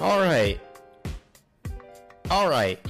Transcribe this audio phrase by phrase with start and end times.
[0.00, 0.58] All right.
[2.30, 2.80] All right.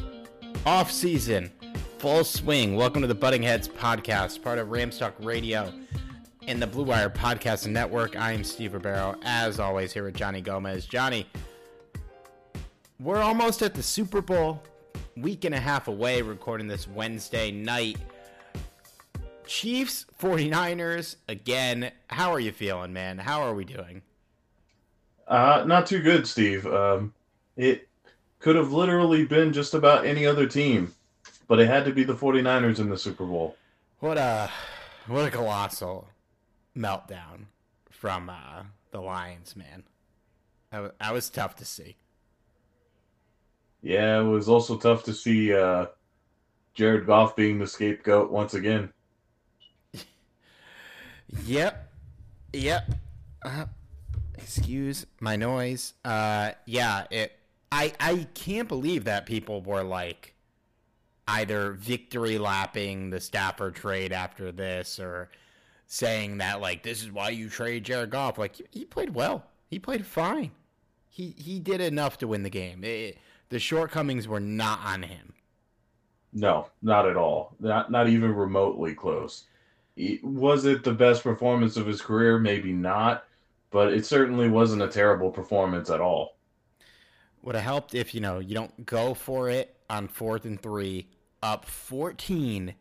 [0.64, 1.50] Off season.
[1.98, 2.76] Full swing.
[2.76, 5.72] Welcome to the Butting Heads podcast, part of Ramstalk Radio
[6.46, 8.14] and the Blue Wire Podcast Network.
[8.16, 10.86] I am Steve Ribeiro, as always, here with Johnny Gomez.
[10.86, 11.26] Johnny,
[13.00, 14.62] we're almost at the Super Bowl,
[15.16, 17.98] week and a half away, recording this Wednesday night.
[19.46, 21.90] Chiefs, 49ers, again.
[22.06, 23.18] How are you feeling, man?
[23.18, 24.02] How are we doing?
[25.30, 26.66] Uh, not too good, Steve.
[26.66, 27.14] Um,
[27.56, 27.88] it
[28.40, 30.92] could have literally been just about any other team,
[31.46, 33.56] but it had to be the 49ers in the Super Bowl.
[34.00, 34.50] What a
[35.06, 36.08] what a colossal
[36.76, 37.44] meltdown
[37.90, 39.84] from uh, the Lions, man.
[40.72, 41.96] That was tough to see.
[43.82, 45.86] Yeah, it was also tough to see uh,
[46.74, 48.92] Jared Goff being the scapegoat once again.
[51.46, 51.92] Yep,
[52.52, 52.90] yep.
[53.40, 53.66] Uh,
[54.42, 55.94] excuse my noise.
[56.04, 57.32] Uh, yeah, it.
[57.72, 60.34] I I can't believe that people were like
[61.28, 65.28] either victory lapping the Stafford trade after this or
[65.86, 68.38] saying that like this is why you trade Jared Goff.
[68.38, 69.44] Like he played well.
[69.68, 70.50] He played fine.
[71.08, 72.82] He he did enough to win the game.
[72.82, 73.18] It,
[73.50, 75.32] the shortcomings were not on him.
[76.32, 77.54] No, not at all.
[77.60, 79.44] Not not even remotely close.
[79.96, 82.38] He- Was it the best performance of his career?
[82.38, 83.24] Maybe not,
[83.70, 86.36] but it certainly wasn't a terrible performance at all.
[87.42, 91.08] Would have helped if you know you don't go for it on fourth and three,
[91.42, 92.74] up fourteen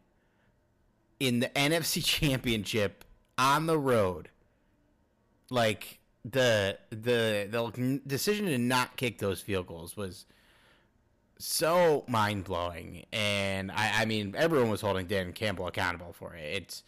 [1.19, 3.05] in the NFC Championship
[3.37, 4.29] on the road.
[5.49, 10.25] Like the the the decision to not kick those field goals was
[11.37, 16.43] so mind blowing, and I, I mean everyone was holding Dan Campbell accountable for it.
[16.43, 16.83] It's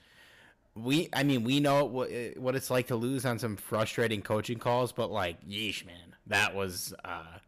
[0.75, 4.59] we I mean we know what what it's like to lose on some frustrating coaching
[4.59, 7.39] calls, but like yeesh man, that was uh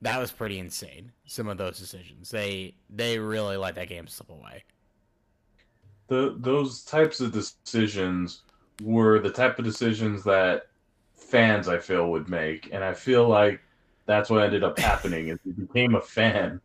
[0.00, 1.12] that was pretty insane.
[1.26, 2.30] Some of those decisions.
[2.30, 4.64] They they really let that game slip away.
[6.08, 8.42] the those types of decisions
[8.78, 10.66] were the type of decisions that
[11.14, 13.60] fans I feel would make, and I feel like
[14.06, 15.28] that's what ended up happening.
[15.28, 16.60] is he became a fan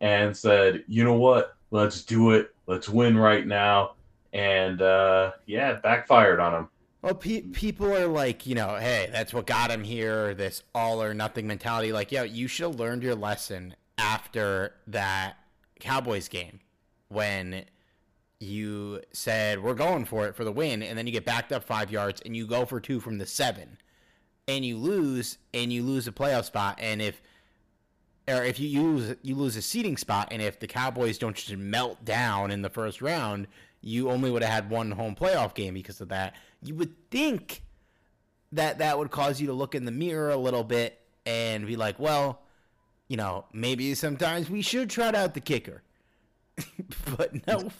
[0.00, 1.56] and said, "You know what?
[1.70, 2.54] Let's do it.
[2.66, 3.94] Let's win right now."
[4.32, 6.68] And uh, yeah, it backfired on him.
[7.02, 10.34] Well, pe- people are like, you know, hey, that's what got him here.
[10.34, 11.92] This all or nothing mentality.
[11.92, 15.36] Like, yo, you should have learned your lesson after that
[15.80, 16.60] Cowboys game
[17.08, 17.64] when
[18.38, 21.64] you said we're going for it for the win, and then you get backed up
[21.64, 23.78] five yards and you go for two from the seven,
[24.48, 27.20] and you lose, and you lose a playoff spot, and if
[28.28, 31.56] or if you lose you lose a seating spot, and if the Cowboys don't just
[31.56, 33.48] melt down in the first round,
[33.82, 36.34] you only would have had one home playoff game because of that.
[36.62, 37.62] You would think
[38.52, 41.76] that that would cause you to look in the mirror a little bit and be
[41.76, 42.42] like, well,
[43.08, 45.82] you know, maybe sometimes we should trot out the kicker.
[47.16, 47.70] but no,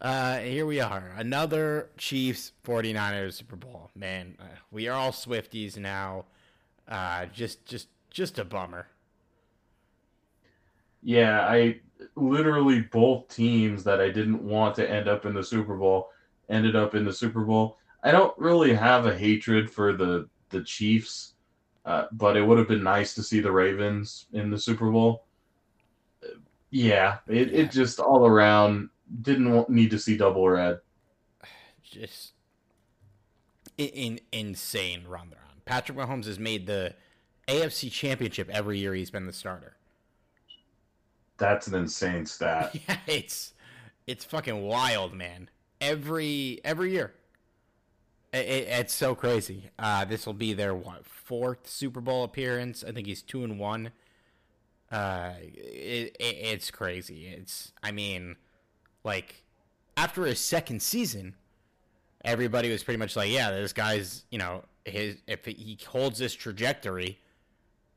[0.00, 1.12] uh, here we are.
[1.16, 3.90] Another Chiefs 49ers Super Bowl.
[3.94, 6.26] Man, uh, we are all Swifties now.
[6.86, 8.86] Uh, just, just, just a bummer.
[11.02, 11.80] Yeah, I
[12.16, 16.10] literally both teams that I didn't want to end up in the Super Bowl
[16.48, 17.78] ended up in the Super Bowl.
[18.02, 21.34] I don't really have a hatred for the the Chiefs,
[21.84, 25.24] uh, but it would have been nice to see the Ravens in the Super Bowl.
[26.70, 27.60] Yeah, it, yeah.
[27.60, 28.90] it just all around
[29.22, 30.80] didn't need to see double red.
[31.82, 32.32] Just
[33.78, 35.62] in, insane run they're on.
[35.64, 36.94] Patrick Mahomes has made the
[37.46, 39.77] AFC Championship every year he's been the starter.
[41.38, 42.76] That's an insane stat.
[42.88, 43.54] Yeah, it's
[44.06, 45.48] it's fucking wild, man.
[45.80, 47.14] Every every year.
[48.32, 49.70] It, it, it's so crazy.
[49.78, 52.84] Uh, this will be their what fourth Super Bowl appearance.
[52.86, 53.92] I think he's two and one.
[54.90, 57.26] Uh, it, it's crazy.
[57.26, 58.36] It's I mean,
[59.04, 59.44] like
[59.96, 61.34] after his second season,
[62.24, 66.34] everybody was pretty much like, yeah, this guy's you know his if he holds this
[66.34, 67.18] trajectory,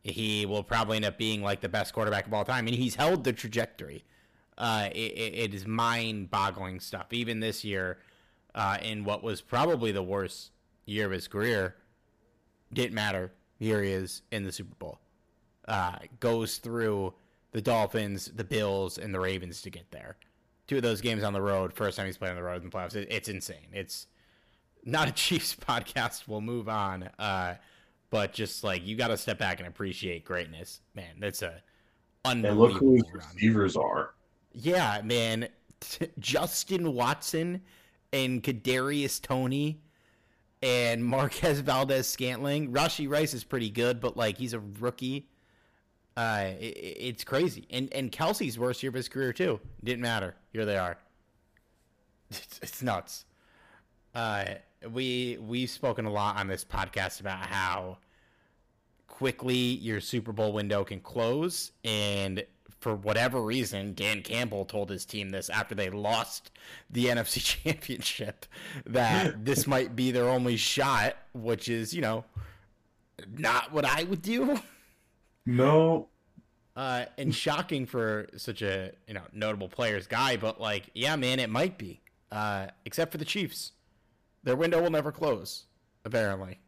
[0.03, 2.95] he will probably end up being like the best quarterback of all time, and he's
[2.95, 4.03] held the trajectory.
[4.57, 7.07] Uh, it, it is mind-boggling stuff.
[7.11, 7.99] Even this year,
[8.53, 10.51] uh, in what was probably the worst
[10.85, 11.75] year of his career,
[12.73, 13.31] didn't matter.
[13.59, 14.99] Here he is in the Super Bowl.
[15.67, 17.13] Uh, goes through
[17.51, 20.17] the Dolphins, the Bills, and the Ravens to get there.
[20.67, 21.73] Two of those games on the road.
[21.73, 22.95] First time he's played on the road in the playoffs.
[22.95, 23.67] It, it's insane.
[23.71, 24.07] It's
[24.83, 26.27] not a Chiefs podcast.
[26.27, 27.09] We'll move on.
[27.19, 27.55] Uh,
[28.11, 31.15] but just like you got to step back and appreciate greatness, man.
[31.19, 31.63] That's a
[32.25, 32.65] unbelievable.
[32.65, 34.13] And look who his receivers are.
[34.53, 35.47] Yeah, man.
[36.19, 37.61] Justin Watson
[38.13, 39.81] and Kadarius Toney
[40.61, 42.71] and Marquez Valdes-Scantling.
[42.71, 45.29] Rashee Rice is pretty good, but like he's a rookie.
[46.17, 47.65] Uh, it, it's crazy.
[47.71, 49.59] And and Kelce's worst year of his career too.
[49.83, 50.35] Didn't matter.
[50.51, 50.97] Here they are.
[52.33, 53.25] It's, it's nuts.
[54.15, 54.45] Uh,
[54.89, 57.97] we we've spoken a lot on this podcast about how
[59.07, 62.43] quickly your Super Bowl window can close, and
[62.81, 66.51] for whatever reason, Dan Campbell told his team this after they lost
[66.89, 68.45] the NFC Championship
[68.87, 72.25] that this might be their only shot, which is, you know,
[73.37, 74.59] not what I would do.
[75.45, 76.07] No.
[76.75, 81.39] Uh, and shocking for such a you know notable players guy, but like, yeah, man,
[81.39, 82.01] it might be.
[82.31, 83.73] Uh, except for the Chiefs,
[84.43, 85.65] their window will never close,
[86.05, 86.59] apparently.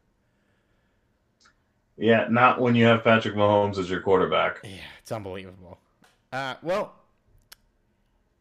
[1.98, 4.60] Yeah, not when you have Patrick Mahomes as your quarterback.
[4.64, 5.80] Yeah, it's unbelievable.
[6.32, 6.96] Uh, well,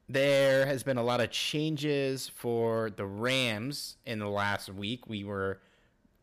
[0.09, 5.07] there has been a lot of changes for the Rams in the last week.
[5.07, 5.61] We were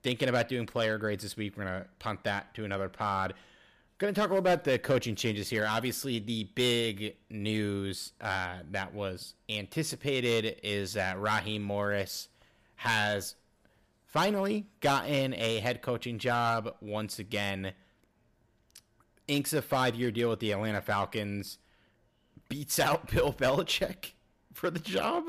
[0.01, 1.55] thinking about doing player grades this week.
[1.55, 3.33] We're going to punt that to another pod.
[3.99, 5.67] Going to talk a little about the coaching changes here.
[5.69, 12.29] Obviously, the big news uh, that was anticipated is that Raheem Morris
[12.79, 13.35] has
[14.05, 17.73] finally gotten a head coaching job once again
[19.27, 21.57] inks a five year deal with the Atlanta Falcons,
[22.47, 24.13] beats out Bill Belichick
[24.53, 25.25] for the job.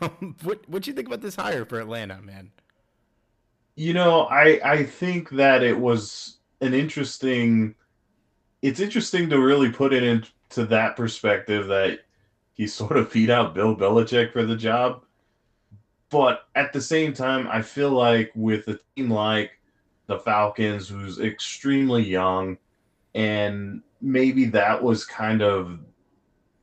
[0.00, 2.50] Um, what what do you think about this hire for Atlanta, man?
[3.74, 7.74] You know, I I think that it was an interesting.
[8.62, 12.00] It's interesting to really put it into that perspective that
[12.54, 15.04] he sort of beat out Bill Belichick for the job.
[16.10, 19.52] But at the same time, I feel like with a team like
[20.06, 22.58] the Falcons, who's extremely young,
[23.14, 25.78] and maybe that was kind of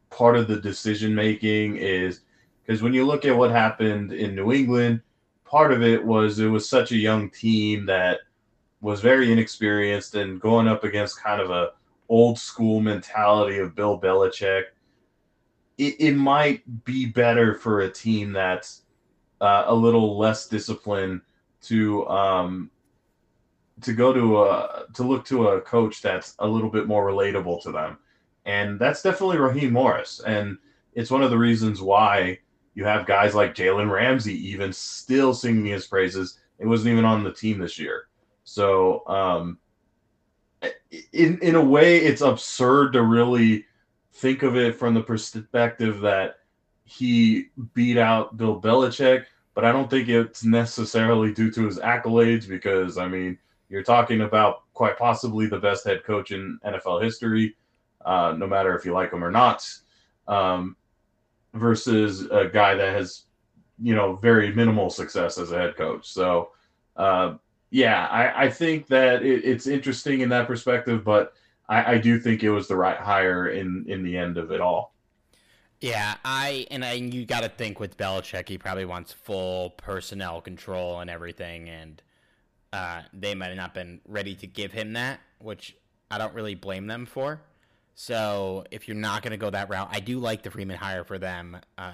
[0.10, 2.22] part of the decision making is
[2.66, 5.01] because when you look at what happened in New England,
[5.46, 8.20] part of it was it was such a young team that
[8.82, 11.72] was very inexperienced and going up against kind of a
[12.10, 14.63] old school mentality of Bill Belichick.
[15.77, 18.82] It, it might be better for a team that's
[19.41, 21.22] uh, a little less discipline
[21.62, 22.70] to um,
[23.82, 27.62] to go to a to look to a coach that's a little bit more relatable
[27.63, 27.98] to them,
[28.46, 30.58] and that's definitely Raheem Morris, and
[30.94, 32.39] it's one of the reasons why
[32.74, 36.39] you have guys like Jalen Ramsey even still singing his praises.
[36.60, 38.08] It wasn't even on the team this year,
[38.44, 39.60] so um,
[41.13, 43.65] in in a way, it's absurd to really
[44.13, 46.37] think of it from the perspective that
[46.88, 52.48] he beat out Bill Belichick, but I don't think it's necessarily due to his accolades
[52.48, 53.38] because I mean
[53.70, 57.56] you're talking about quite possibly the best head coach in NFL history,
[58.06, 59.70] uh, no matter if you like him or not,
[60.27, 60.77] um,
[61.53, 63.24] versus a guy that has,
[63.82, 66.08] you know, very minimal success as a head coach.
[66.08, 66.51] So,
[66.96, 67.36] uh,
[67.70, 71.34] yeah, I, I, think that it, it's interesting in that perspective, but
[71.67, 74.62] I, I, do think it was the right hire in in the end of it
[74.62, 74.96] all.
[75.79, 80.41] Yeah, I and I you got to think with Belichick, he probably wants full personnel
[80.41, 82.01] control and everything, and
[82.74, 85.75] uh, they might have not been ready to give him that, which
[86.10, 87.41] I don't really blame them for.
[87.93, 91.03] So if you're not going to go that route, I do like the Freeman hire
[91.03, 91.57] for them.
[91.77, 91.93] Uh,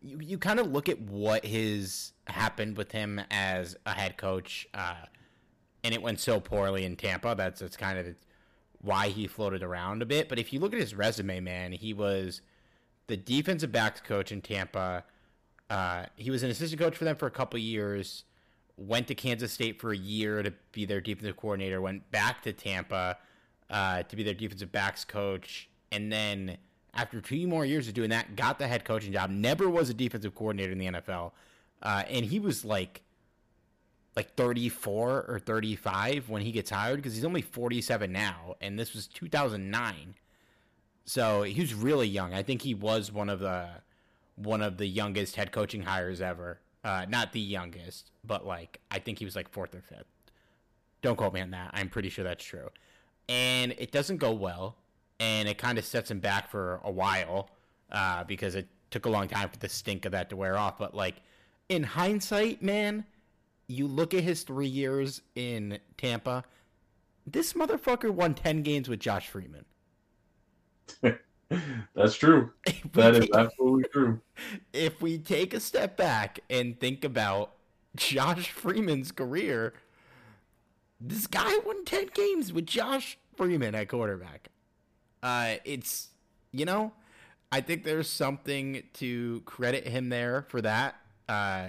[0.00, 4.68] you you kind of look at what has happened with him as a head coach,
[4.74, 4.94] uh,
[5.82, 7.34] and it went so poorly in Tampa.
[7.36, 8.14] That's that's kind of
[8.80, 10.28] why he floated around a bit.
[10.28, 12.42] But if you look at his resume, man, he was
[13.08, 15.02] the defensive backs coach in Tampa.
[15.68, 18.24] Uh, he was an assistant coach for them for a couple years.
[18.76, 21.80] Went to Kansas State for a year to be their defensive coordinator.
[21.80, 23.18] Went back to Tampa
[23.68, 26.56] uh, to be their defensive backs coach, and then
[26.94, 29.30] after two more years of doing that, got the head coaching job.
[29.30, 31.32] Never was a defensive coordinator in the NFL,
[31.82, 33.02] uh, and he was like
[34.16, 38.94] like 34 or 35 when he gets hired because he's only 47 now, and this
[38.94, 40.14] was 2009.
[41.08, 42.34] So he was really young.
[42.34, 43.66] I think he was one of the
[44.36, 46.60] one of the youngest head coaching hires ever.
[46.84, 50.04] Uh, not the youngest, but like I think he was like fourth or fifth.
[51.00, 51.70] Don't quote me on that.
[51.72, 52.68] I'm pretty sure that's true.
[53.26, 54.76] And it doesn't go well,
[55.18, 57.48] and it kind of sets him back for a while
[57.90, 60.76] uh, because it took a long time for the stink of that to wear off.
[60.76, 61.22] But like
[61.70, 63.06] in hindsight, man,
[63.66, 66.44] you look at his three years in Tampa.
[67.26, 69.64] This motherfucker won ten games with Josh Freeman.
[71.94, 72.52] That's true.
[72.92, 74.20] That is absolutely true.
[74.72, 77.52] If we take a step back and think about
[77.96, 79.74] Josh Freeman's career,
[81.00, 84.48] this guy won 10 games with Josh Freeman at quarterback.
[85.22, 86.08] Uh, it's,
[86.52, 86.92] you know,
[87.50, 90.96] I think there's something to credit him there for that.
[91.28, 91.68] Uh,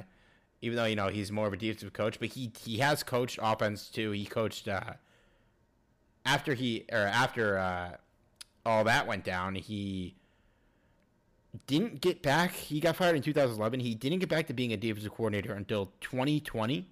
[0.61, 3.39] even though, you know, he's more of a defensive coach, but he, he has coached
[3.41, 4.11] offense too.
[4.11, 4.93] He coached, uh,
[6.25, 7.91] after he, or after, uh,
[8.65, 10.15] all that went down, he
[11.67, 12.53] didn't get back.
[12.53, 13.79] He got fired in 2011.
[13.79, 16.87] He didn't get back to being a defensive coordinator until 2020.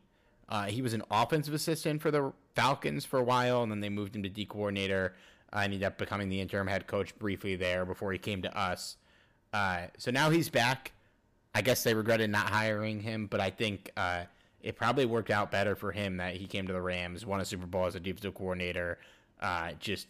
[0.49, 3.89] Uh, he was an offensive assistant for the Falcons for a while, and then they
[3.89, 5.13] moved him to D coordinator.
[5.53, 8.97] Uh, ended up becoming the interim head coach briefly there before he came to us.
[9.53, 10.91] Uh, so now he's back.
[11.53, 14.23] I guess they regretted not hiring him, but I think uh,
[14.61, 17.45] it probably worked out better for him that he came to the Rams, won a
[17.45, 18.99] Super Bowl as a defensive coordinator.
[19.41, 20.07] Uh, just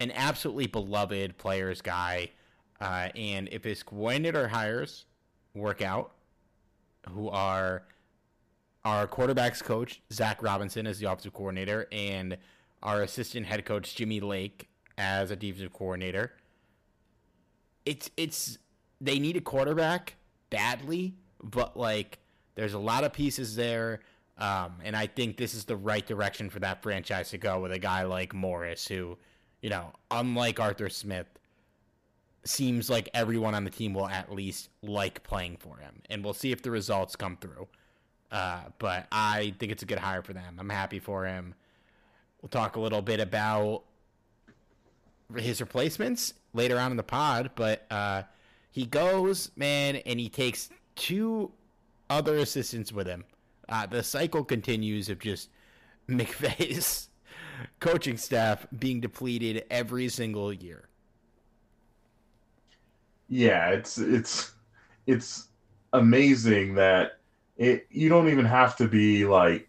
[0.00, 2.30] an absolutely beloved players guy.
[2.80, 5.04] Uh, and if his coordinator hires
[5.54, 6.12] work out,
[7.08, 7.82] who are
[8.84, 12.38] our quarterbacks coach Zach Robinson as the offensive coordinator, and
[12.82, 16.32] our assistant head coach Jimmy Lake as a defensive coordinator.
[17.84, 18.58] It's it's
[19.00, 20.16] they need a quarterback
[20.50, 22.18] badly, but like
[22.54, 24.00] there's a lot of pieces there.
[24.38, 27.72] Um, and I think this is the right direction for that franchise to go with
[27.72, 29.18] a guy like Morris, who
[29.62, 31.26] you know, unlike Arthur Smith,
[32.44, 36.02] seems like everyone on the team will at least like playing for him.
[36.08, 37.68] And we'll see if the results come through.
[38.30, 40.56] Uh, but I think it's a good hire for them.
[40.58, 41.54] I'm happy for him.
[42.40, 43.82] We'll talk a little bit about
[45.36, 48.22] his replacements later on in the pod, but uh,
[48.70, 51.50] he goes, man, and he takes two
[52.08, 53.24] other assistants with him.
[53.68, 55.50] Uh, the cycle continues of just
[56.08, 57.09] McVay's
[57.80, 60.88] coaching staff being depleted every single year.
[63.28, 64.52] Yeah, it's it's
[65.06, 65.48] it's
[65.92, 67.18] amazing that
[67.56, 69.68] it you don't even have to be like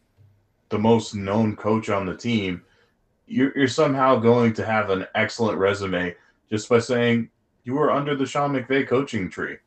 [0.69, 2.63] the most known coach on the team.
[3.27, 6.15] You're, you're somehow going to have an excellent resume
[6.50, 7.29] just by saying
[7.63, 9.57] you were under the Sean McVay coaching tree.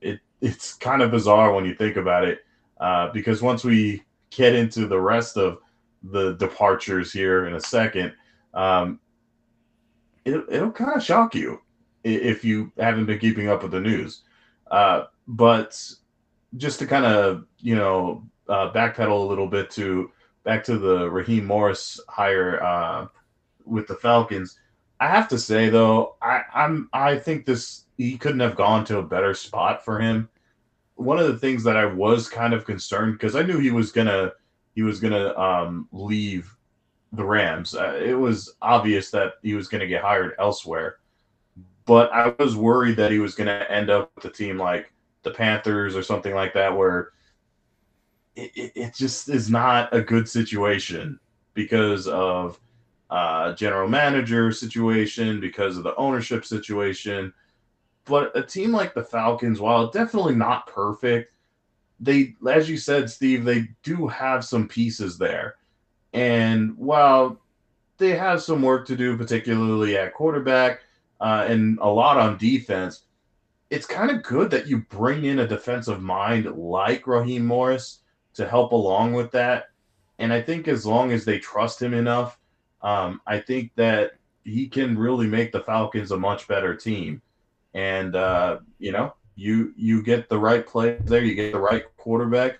[0.00, 2.44] It it's kind of bizarre when you think about it,
[2.80, 5.58] uh, because once we get into the rest of
[6.02, 8.12] the departures here in a second,
[8.54, 9.00] um,
[10.24, 11.60] it, it'll kind of shock you
[12.04, 14.22] if you haven't been keeping up with the news.
[14.70, 15.80] Uh, but
[16.56, 20.10] just to kind of you know uh, backpedal a little bit to
[20.44, 23.06] back to the Raheem Morris hire uh,
[23.64, 24.58] with the Falcons.
[25.00, 28.98] I have to say though, I, I'm I think this he couldn't have gone to
[28.98, 30.28] a better spot for him.
[30.94, 33.92] One of the things that I was kind of concerned because I knew he was
[33.92, 34.32] gonna
[34.74, 36.54] he was going to um, leave
[37.12, 37.74] the Rams.
[37.74, 40.96] Uh, it was obvious that he was going to get hired elsewhere,
[41.84, 44.92] but I was worried that he was going to end up with a team like
[45.22, 47.10] the Panthers or something like that, where
[48.34, 51.18] it, it, just is not a good situation
[51.54, 52.58] because of
[53.10, 57.32] uh, general manager situation, because of the ownership situation.
[58.04, 61.32] But a team like the Falcons, while definitely not perfect,
[62.02, 65.56] they, as you said, Steve, they do have some pieces there.
[66.12, 67.40] And while
[67.98, 70.80] they have some work to do, particularly at quarterback
[71.20, 73.04] uh, and a lot on defense,
[73.70, 78.00] it's kind of good that you bring in a defensive mind like Raheem Morris
[78.34, 79.66] to help along with that.
[80.18, 82.38] And I think as long as they trust him enough,
[82.82, 84.12] um, I think that
[84.44, 87.22] he can really make the Falcons a much better team.
[87.74, 91.84] And uh, you know, you you get the right play there, you get the right
[91.96, 92.58] quarterback,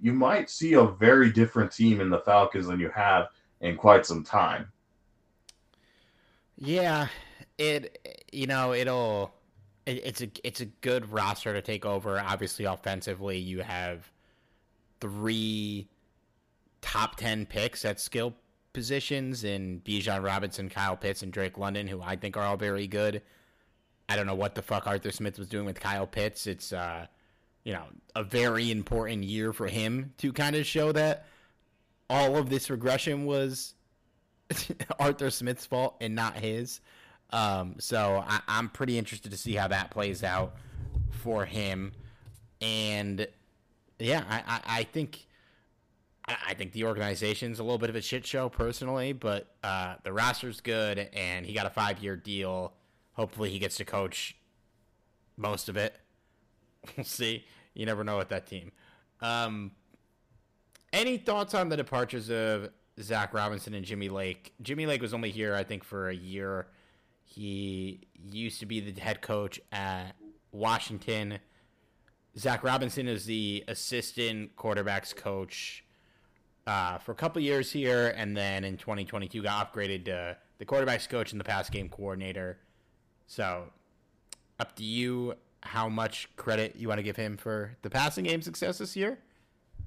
[0.00, 3.28] you might see a very different team in the Falcons than you have
[3.60, 4.70] in quite some time.
[6.56, 7.08] Yeah,
[7.58, 9.32] it you know it'll
[9.86, 12.20] it, it's a it's a good roster to take over.
[12.20, 14.10] Obviously, offensively, you have
[15.00, 15.88] three
[16.80, 18.34] top ten picks at skill
[18.72, 22.86] positions in Bijan Robinson, Kyle Pitts, and Drake London, who I think are all very
[22.86, 23.22] good.
[24.12, 26.46] I don't know what the fuck Arthur Smith was doing with Kyle Pitts.
[26.46, 27.06] It's uh,
[27.64, 31.24] you know, a very important year for him to kind of show that
[32.10, 33.72] all of this regression was
[34.98, 36.82] Arthur Smith's fault and not his.
[37.30, 40.56] Um, so I, I'm pretty interested to see how that plays out
[41.22, 41.92] for him.
[42.60, 43.26] And
[43.98, 45.26] yeah, I, I, I think
[46.28, 50.12] I think the organization's a little bit of a shit show personally, but uh, the
[50.12, 52.74] roster's good, and he got a five year deal.
[53.14, 54.36] Hopefully, he gets to coach
[55.36, 55.94] most of it.
[56.96, 57.44] We'll see.
[57.74, 58.72] You never know with that team.
[59.20, 59.70] Um,
[60.92, 64.52] any thoughts on the departures of Zach Robinson and Jimmy Lake?
[64.60, 66.66] Jimmy Lake was only here, I think, for a year.
[67.24, 68.00] He
[68.30, 70.16] used to be the head coach at
[70.50, 71.38] Washington.
[72.36, 75.84] Zach Robinson is the assistant quarterbacks coach
[76.66, 81.08] uh, for a couple years here, and then in 2022 got upgraded to the quarterbacks
[81.08, 82.58] coach and the pass game coordinator.
[83.32, 83.70] So,
[84.60, 88.42] up to you how much credit you want to give him for the passing game
[88.42, 89.20] success this year.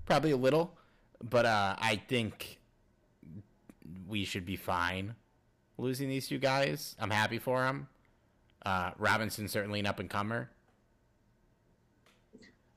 [0.07, 0.75] Probably a little,
[1.23, 2.59] but uh, I think
[4.07, 5.13] we should be fine
[5.77, 6.95] losing these two guys.
[6.99, 7.87] I'm happy for him.
[8.65, 10.49] Uh, Robinson certainly an up and comer.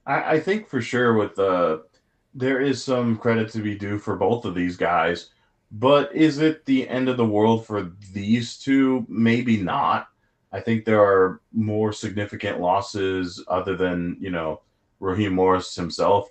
[0.05, 1.87] I, I, think for sure with the
[2.35, 5.31] there is some credit to be due for both of these guys,
[5.73, 9.07] but is it the end of the world for these two?
[9.09, 10.09] Maybe not.
[10.53, 14.63] I think there are more significant losses other than you know
[15.01, 16.31] Raheem Morris himself,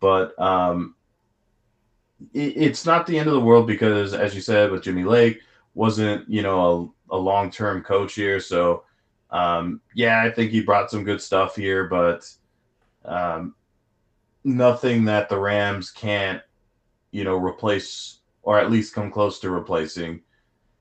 [0.00, 0.94] but um,
[2.32, 5.40] it, it's not the end of the world because, as you said, with Jimmy Lake,
[5.74, 8.84] wasn't you know a, a long term coach here, so
[9.30, 12.30] um, yeah, I think he brought some good stuff here, but
[13.04, 13.54] um,
[14.44, 16.40] nothing that the Rams can't
[17.10, 20.22] you know replace or at least come close to replacing.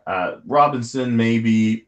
[0.05, 1.84] Uh, Robinson maybe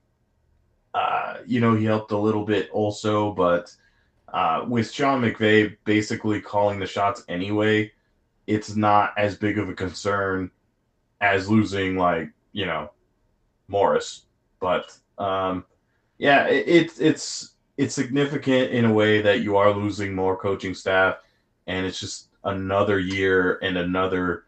[0.97, 3.71] uh, you know, he helped a little bit also, but
[4.33, 7.91] uh, with Sean McVay basically calling the shots anyway,
[8.47, 10.49] it's not as big of a concern
[11.21, 12.89] as losing like you know
[13.67, 14.25] Morris.
[14.59, 15.65] But um,
[16.17, 20.73] yeah, it, it's it's it's significant in a way that you are losing more coaching
[20.73, 21.17] staff,
[21.67, 24.45] and it's just another year and another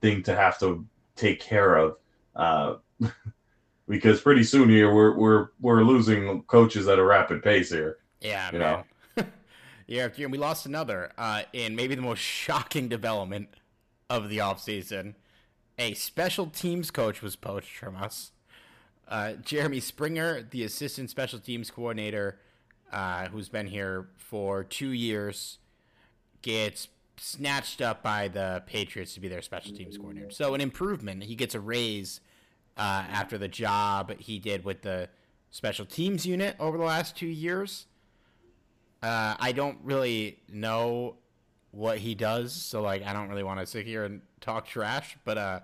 [0.00, 0.84] thing to have to
[1.14, 1.96] take care of.
[2.34, 2.74] Uh,
[3.88, 7.98] because pretty soon here we're we're we're losing coaches at a rapid pace here.
[8.20, 8.84] Yeah, you man.
[9.16, 9.24] know.
[9.86, 13.48] yeah, we lost another uh, in maybe the most shocking development
[14.08, 15.14] of the offseason.
[15.78, 18.32] A special teams coach was poached from us.
[19.08, 22.38] Uh, Jeremy Springer, the assistant special teams coordinator,
[22.92, 25.58] uh, who's been here for two years,
[26.40, 30.30] gets snatched up by the Patriots to be their special teams coordinator.
[30.30, 31.24] So an improvement.
[31.24, 32.20] He gets a raise
[32.76, 35.08] uh, after the job he did with the
[35.50, 37.86] special teams unit over the last two years.
[39.02, 41.16] Uh, I don't really know
[41.72, 45.16] what he does, so like I don't really want to sit here and talk trash,
[45.24, 45.60] but uh,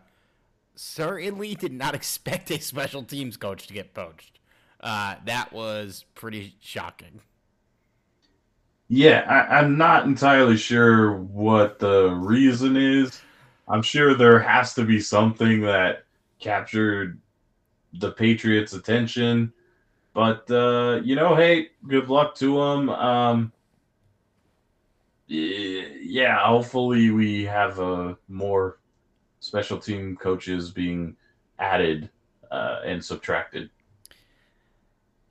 [0.74, 4.38] certainly did not expect a special teams coach to get poached.
[4.80, 7.20] Uh, that was pretty shocking.
[8.88, 13.20] Yeah, I, I'm not entirely sure what the reason is.
[13.68, 16.04] I'm sure there has to be something that
[16.38, 17.20] captured
[17.94, 19.52] the Patriots' attention.
[20.14, 22.90] But uh, you know, hey, good luck to them.
[22.90, 23.52] Um,
[25.28, 28.78] yeah, hopefully we have uh, more
[29.40, 31.16] special team coaches being
[31.58, 32.10] added
[32.50, 33.70] uh, and subtracted.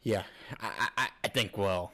[0.03, 0.23] Yeah,
[0.61, 1.91] I, I, I think we'll,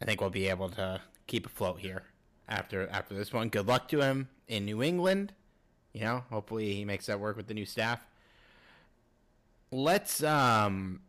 [0.00, 2.02] I think we'll be able to keep afloat here
[2.48, 3.48] after after this one.
[3.48, 5.32] Good luck to him in New England.
[5.92, 8.07] You know, hopefully he makes that work with the new staff
[9.70, 11.00] let's um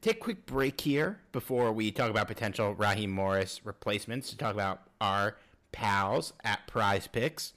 [0.00, 4.54] take a quick break here before we talk about potential Raheem Morris replacements to talk
[4.54, 5.36] about our
[5.70, 7.52] pals at Prize Picks.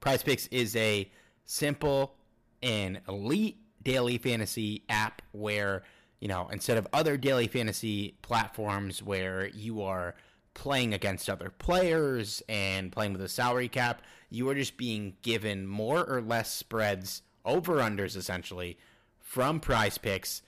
[0.00, 1.10] Prize Picks is a
[1.44, 2.14] simple
[2.62, 5.82] and elite daily fantasy app where
[6.22, 10.14] you know, instead of other daily fantasy platforms where you are
[10.54, 15.66] playing against other players and playing with a salary cap, you are just being given
[15.66, 18.78] more or less spreads, over unders essentially,
[19.20, 20.42] from prize picks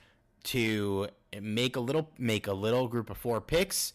[0.44, 1.08] to
[1.40, 3.92] make a little make a little group of four picks.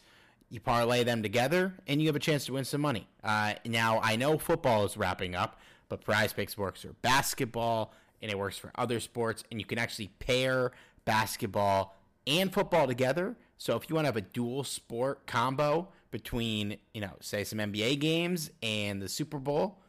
[0.49, 3.07] You parlay them together, and you have a chance to win some money.
[3.23, 5.59] Uh, now I know football is wrapping up,
[5.89, 9.77] but Prize Picks works for basketball and it works for other sports, and you can
[9.77, 10.71] actually pair
[11.05, 11.95] basketball
[12.27, 13.35] and football together.
[13.57, 17.59] So if you want to have a dual sport combo between, you know, say some
[17.59, 19.79] NBA games and the Super Bowl,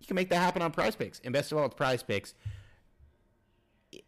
[0.00, 1.20] you can make that happen on Prize Picks.
[1.24, 2.34] And best of all, with Prize Picks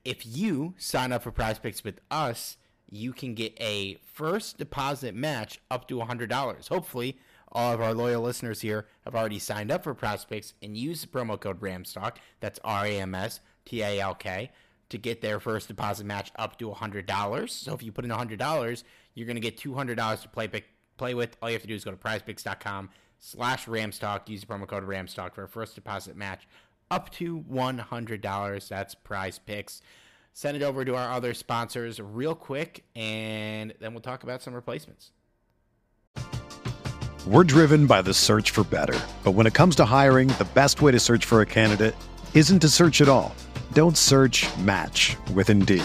[0.05, 2.57] if you sign up for prize picks with us,
[2.89, 6.69] you can get a first deposit match up to $100.
[6.69, 7.19] Hopefully,
[7.53, 11.01] all of our loyal listeners here have already signed up for prize picks and use
[11.01, 14.51] the promo code RAMSTALK, that's R A M S T A L K,
[14.89, 17.51] to get their first deposit match up to $100.
[17.51, 20.49] So if you put in $100, you're going to get $200 to play
[20.97, 21.37] play with.
[21.41, 24.29] All you have to do is go to prizepicks.com slash ramstalk.
[24.29, 26.49] Use the promo code ramstalk for a first deposit match
[26.91, 28.69] up to $100.
[28.69, 29.83] That's prize picks.
[30.33, 34.55] Send it over to our other sponsors real quick, and then we'll talk about some
[34.55, 35.13] replacements.
[37.27, 38.99] We're driven by the search for better.
[39.23, 41.95] But when it comes to hiring, the best way to search for a candidate
[42.35, 43.35] isn't to search at all.
[43.75, 45.85] Don't search match with Indeed.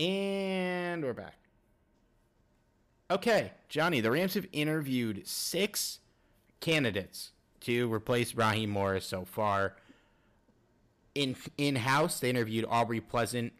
[0.00, 1.36] And we're back.
[3.10, 5.98] Okay, Johnny, the Rams have interviewed six
[6.60, 9.76] candidates to replace Raheem Morris so far.
[11.14, 13.52] In in house, they interviewed Aubrey Pleasant,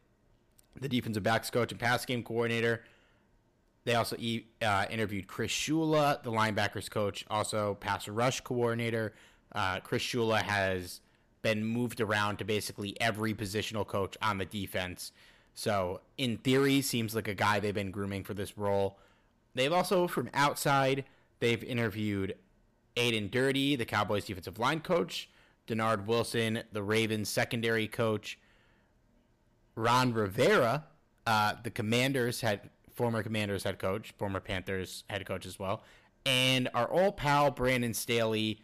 [0.81, 2.85] the defensive backs coach and pass game coordinator.
[3.85, 4.16] They also
[4.62, 9.12] uh, interviewed Chris Shula, the linebackers coach, also pass rush coordinator.
[9.55, 11.03] Uh, Chris Shula has
[11.42, 15.12] been moved around to basically every positional coach on the defense.
[15.55, 18.99] So, in theory, seems like a guy they've been grooming for this role.
[19.55, 21.05] They've also, from outside,
[21.41, 22.37] they've interviewed
[22.97, 25.29] Aden Durde, the Cowboys defensive line coach,
[25.67, 28.39] Dennard Wilson, the Ravens secondary coach,
[29.75, 30.85] Ron Rivera,
[31.27, 35.83] uh, the Commanders head, former Commanders head coach, former Panthers head coach as well,
[36.27, 38.61] and our old pal Brandon Staley,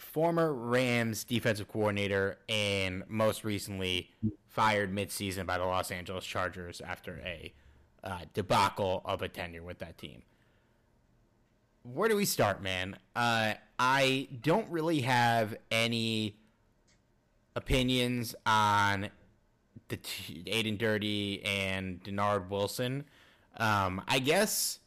[0.00, 4.10] former Rams defensive coordinator, and most recently
[4.48, 7.52] fired midseason by the Los Angeles Chargers after a
[8.02, 10.22] uh, debacle of a tenure with that team.
[11.82, 12.96] Where do we start, man?
[13.14, 16.36] Uh, I don't really have any
[17.54, 19.10] opinions on
[19.88, 23.04] the t- Aden Durde and Dennard Wilson.
[23.58, 24.80] Um, I guess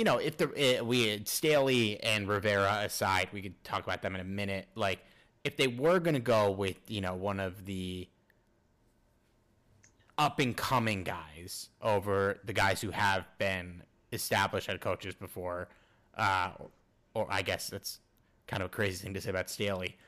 [0.00, 4.00] you know if the eh, we had Staley and Rivera aside, we could talk about
[4.00, 4.66] them in a minute.
[4.74, 5.00] Like
[5.44, 8.08] if they were going to go with you know one of the
[10.16, 15.68] up and coming guys over the guys who have been established head coaches before,
[16.16, 16.52] uh,
[17.12, 17.98] or I guess that's
[18.46, 19.98] kind of a crazy thing to say about Staley.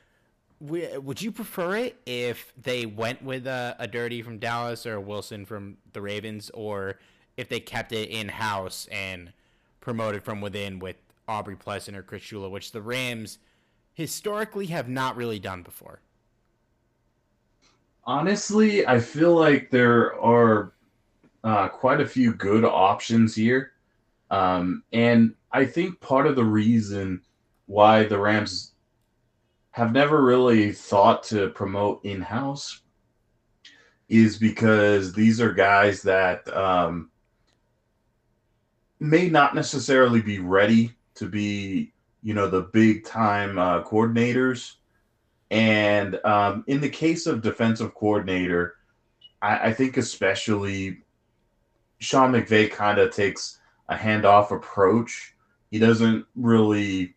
[0.59, 5.01] Would you prefer it if they went with a, a Durde from Dallas or a
[5.01, 6.97] Wilson from the Ravens, or
[7.37, 9.33] if they kept it in house and
[9.83, 10.95] promoted from within with
[11.27, 13.39] Aubrey Pleasant or Chris Shula, which the Rams
[13.93, 15.99] historically have not really done before?
[18.05, 20.73] Honestly, I feel like there are
[21.43, 23.73] uh, quite a few good options here.
[24.31, 27.21] Um, and I think part of the reason
[27.65, 28.73] why the Rams
[29.71, 32.81] have never really thought to promote in house
[34.07, 37.09] is because these are guys that um,
[39.03, 44.75] may not necessarily be ready to be, you know, the big time uh, coordinators
[45.53, 48.77] and um, in the case of defensive coordinator,
[49.39, 51.03] I, I think especially
[51.99, 55.35] Sean McVay kind of takes a handoff approach.
[55.69, 57.13] He doesn't really,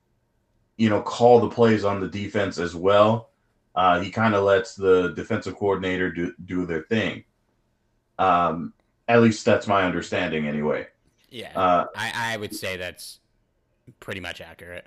[0.77, 3.31] you know, call the plays on the defense as well.
[3.75, 7.25] Uh, he kind of lets the defensive coordinator do, do their thing.
[8.19, 8.75] Um,
[9.09, 10.89] at least that's my understanding, anyway.
[11.29, 13.21] Yeah, uh, I, I would say that's
[14.01, 14.87] pretty much accurate.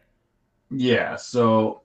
[0.72, 1.82] Yeah, so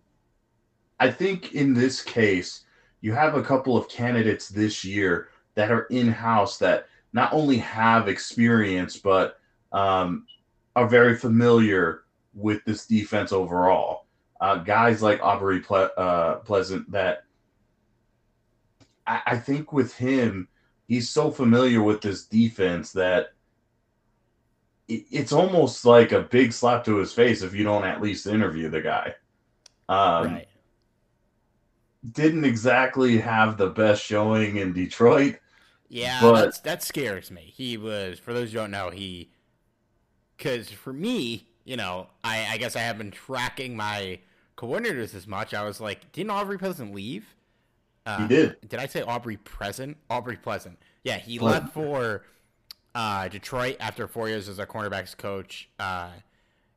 [1.00, 2.64] I think in this case,
[3.00, 7.58] you have a couple of candidates this year that are in house that not only
[7.58, 9.38] have experience, but
[9.72, 10.26] um,
[10.74, 14.06] are very familiar with this defense overall.
[14.40, 17.24] Uh, guys like Aubrey Ple- uh, Pleasant, that
[19.06, 20.48] I-, I think with him,
[20.88, 23.33] he's so familiar with this defense that
[24.88, 28.68] it's almost like a big slap to his face if you don't at least interview
[28.68, 29.14] the guy.
[29.88, 30.48] Um, right
[32.12, 35.36] didn't exactly have the best showing in Detroit.
[35.88, 37.52] Yeah, but that scares me.
[37.54, 39.30] He was, for those who don't know, he,
[40.36, 44.18] because for me, you know, I, I guess I haven't been tracking my
[44.56, 45.54] coordinators as much.
[45.54, 47.26] I was like, didn't Aubrey Pleasant leave?
[48.06, 48.56] Uh, he did.
[48.68, 49.96] Did I say Aubrey Present?
[50.10, 50.78] Aubrey Pleasant.
[51.04, 51.64] Yeah, he Pleasant.
[51.64, 52.24] left for
[52.94, 55.68] uh, Detroit after four years as a cornerbacks coach.
[55.78, 56.10] Uh,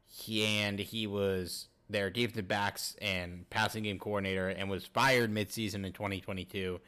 [0.07, 5.85] he and he was their defensive backs and passing game coordinator and was fired midseason
[5.85, 6.79] in 2022.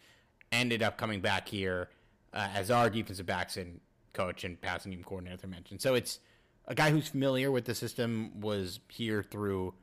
[0.51, 1.89] Ended up coming back here
[2.33, 3.79] uh, as our defensive backs and
[4.13, 5.81] coach and passing game coordinator, as I mentioned.
[5.81, 6.19] So it's
[6.67, 9.73] a guy who's familiar with the system, was here through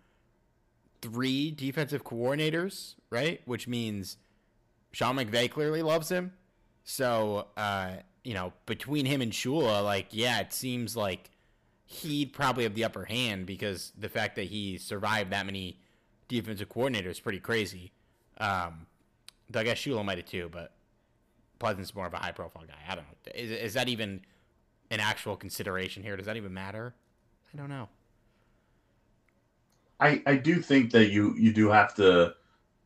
[1.03, 3.41] three defensive coordinators, right?
[3.45, 4.17] Which means
[4.93, 6.33] Sean McVay clearly loves him.
[6.85, 11.31] So, uh, you know, between him and Shula, like, yeah, it seems like
[11.85, 15.79] he'd probably have the upper hand because the fact that he survived that many
[16.27, 17.93] defensive coordinators is pretty crazy.
[18.39, 18.87] Um,
[19.55, 20.73] I guess Shula might have too, but
[21.61, 22.75] Pleasant's more of a high profile guy.
[22.89, 23.33] I don't know.
[23.33, 24.23] Is, is that even
[24.91, 26.17] an actual consideration here?
[26.17, 26.95] Does that even matter?
[27.55, 27.89] I don't know.
[30.01, 32.35] I, I do think that you you do have to,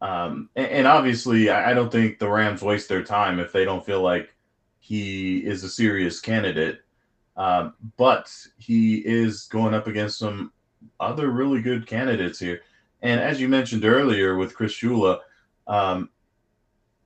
[0.02, 3.64] um, and, and obviously I, I don't think the Rams waste their time if they
[3.64, 4.34] don't feel like
[4.80, 6.80] he is a serious candidate.
[7.36, 10.52] Um, but he is going up against some
[10.98, 12.62] other really good candidates here.
[13.02, 15.20] And as you mentioned earlier with Chris Shula,
[15.66, 16.10] um,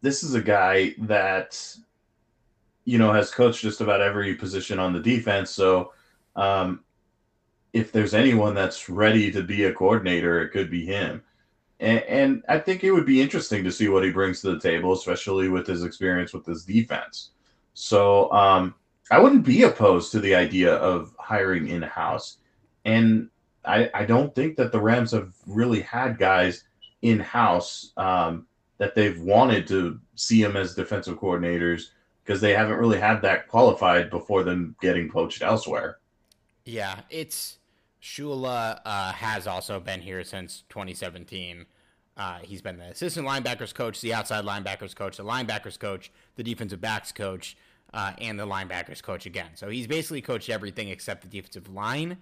[0.00, 1.76] this is a guy that,
[2.84, 5.50] you know, has coached just about every position on the defense.
[5.50, 5.92] So
[6.34, 6.80] um,
[7.72, 11.22] if there's anyone that's ready to be a coordinator, it could be him.
[11.80, 14.60] And, and I think it would be interesting to see what he brings to the
[14.60, 17.30] table, especially with his experience with his defense.
[17.74, 18.74] So, um,
[19.10, 22.38] I wouldn't be opposed to the idea of hiring in house.
[22.84, 23.28] And
[23.64, 26.64] I, I don't think that the Rams have really had guys
[27.02, 28.46] in house um,
[28.78, 31.90] that they've wanted to see them as defensive coordinators
[32.24, 35.98] because they haven't really had that qualified before them getting poached elsewhere.
[36.64, 37.58] Yeah, it's
[38.02, 41.66] Shula uh, has also been here since 2017.
[42.16, 46.42] Uh, he's been the assistant linebackers coach, the outside linebackers coach, the linebackers coach, the
[46.42, 47.56] defensive backs coach
[47.92, 49.50] uh, and the linebackers coach again.
[49.54, 52.18] So he's basically coached everything except the defensive line.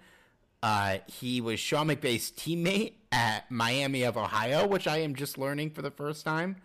[0.61, 5.71] Uh, he was Sean McVay's teammate at Miami of Ohio, which I am just learning
[5.71, 6.55] for the first time,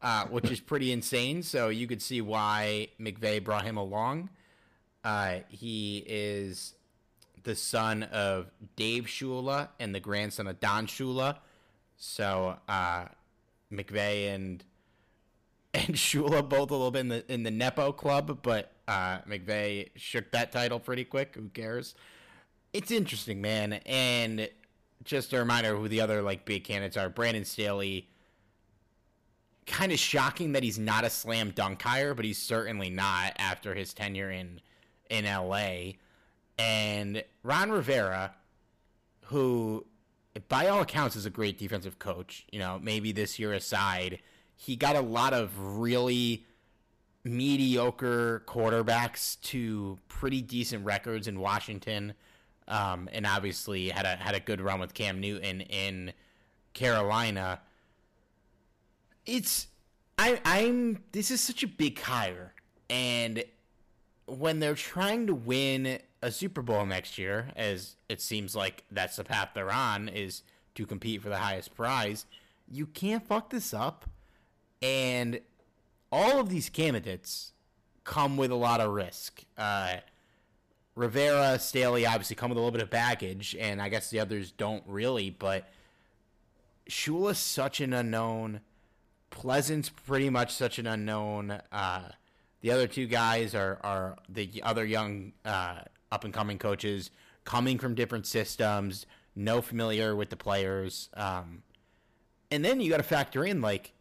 [0.00, 1.42] uh, which is pretty insane.
[1.42, 4.30] So you could see why McVay brought him along.
[5.04, 6.74] Uh, he is
[7.42, 11.36] the son of Dave Shula and the grandson of Don Shula.
[11.96, 13.04] So uh,
[13.72, 14.64] McVay and
[15.76, 19.90] and Shula both a little bit in the in the Nepo club, but uh, McVay
[19.96, 21.34] shook that title pretty quick.
[21.34, 21.94] Who cares?
[22.72, 23.74] It's interesting, man.
[23.84, 24.48] And
[25.04, 27.08] just a reminder who the other like big candidates are.
[27.08, 28.08] Brandon Staley.
[29.66, 33.74] Kind of shocking that he's not a slam dunk hire, but he's certainly not after
[33.74, 34.60] his tenure in
[35.10, 35.94] in LA.
[36.56, 38.34] And Ron Rivera,
[39.22, 39.84] who
[40.48, 44.20] by all accounts is a great defensive coach, you know, maybe this year aside
[44.56, 46.44] he got a lot of really
[47.24, 52.14] mediocre quarterbacks to pretty decent records in Washington,
[52.68, 56.12] um, and obviously had a had a good run with Cam Newton in
[56.72, 57.60] Carolina.
[59.24, 59.68] It's
[60.18, 61.02] I, I'm.
[61.12, 62.54] This is such a big hire,
[62.88, 63.44] and
[64.26, 69.16] when they're trying to win a Super Bowl next year, as it seems like that's
[69.16, 70.42] the path they're on, is
[70.74, 72.26] to compete for the highest prize.
[72.68, 74.08] You can't fuck this up,
[74.82, 75.40] and
[76.12, 77.52] all of these candidates
[78.04, 79.42] come with a lot of risk.
[79.58, 79.96] Uh,
[80.94, 84.50] Rivera, Staley obviously come with a little bit of baggage, and I guess the others
[84.50, 85.68] don't really, but
[86.88, 88.60] Shula's such an unknown.
[89.30, 91.60] Pleasant's pretty much such an unknown.
[91.70, 92.08] Uh,
[92.62, 97.10] the other two guys are, are the other young uh, up and coming coaches
[97.44, 101.08] coming from different systems, no familiar with the players.
[101.14, 101.62] Um,
[102.50, 103.92] and then you got to factor in like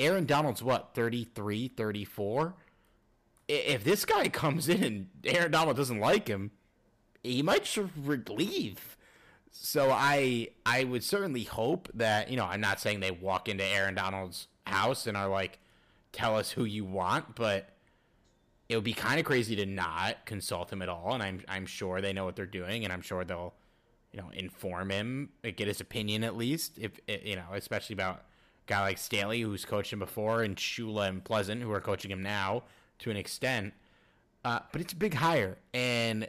[0.00, 2.54] Aaron Donald's what, 33, 34?
[3.48, 6.52] If this guy comes in and Aaron Donald doesn't like him,
[7.22, 7.68] he might
[8.28, 8.96] leave.
[9.50, 13.64] So I I would certainly hope that, you know, I'm not saying they walk into
[13.64, 15.58] Aaron Donald's house and are like,
[16.12, 17.70] tell us who you want, but
[18.68, 21.12] it would be kind of crazy to not consult him at all.
[21.12, 23.54] And I'm I'm sure they know what they're doing, and I'm sure they'll,
[24.12, 28.22] you know, inform him, get his opinion at least, if you know, especially about
[28.70, 32.22] guy like Staley who's coached him before, and Shula and Pleasant who are coaching him
[32.22, 32.62] now
[33.00, 33.74] to an extent.
[34.44, 36.28] Uh, but it's a big hire, and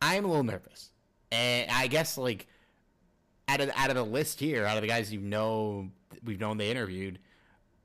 [0.00, 0.90] I'm a little nervous.
[1.32, 2.46] And I guess like
[3.48, 5.90] out of out of the list here, out of the guys you know
[6.22, 7.18] we've known they interviewed,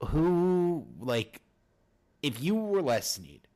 [0.08, 1.42] who like
[2.22, 3.48] if you were Les Snead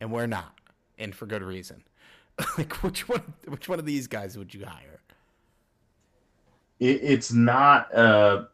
[0.00, 0.58] and we're not,
[0.96, 1.82] and for good reason,
[2.58, 4.93] like which one which one of these guys would you hire?
[6.84, 8.44] It, it's not uh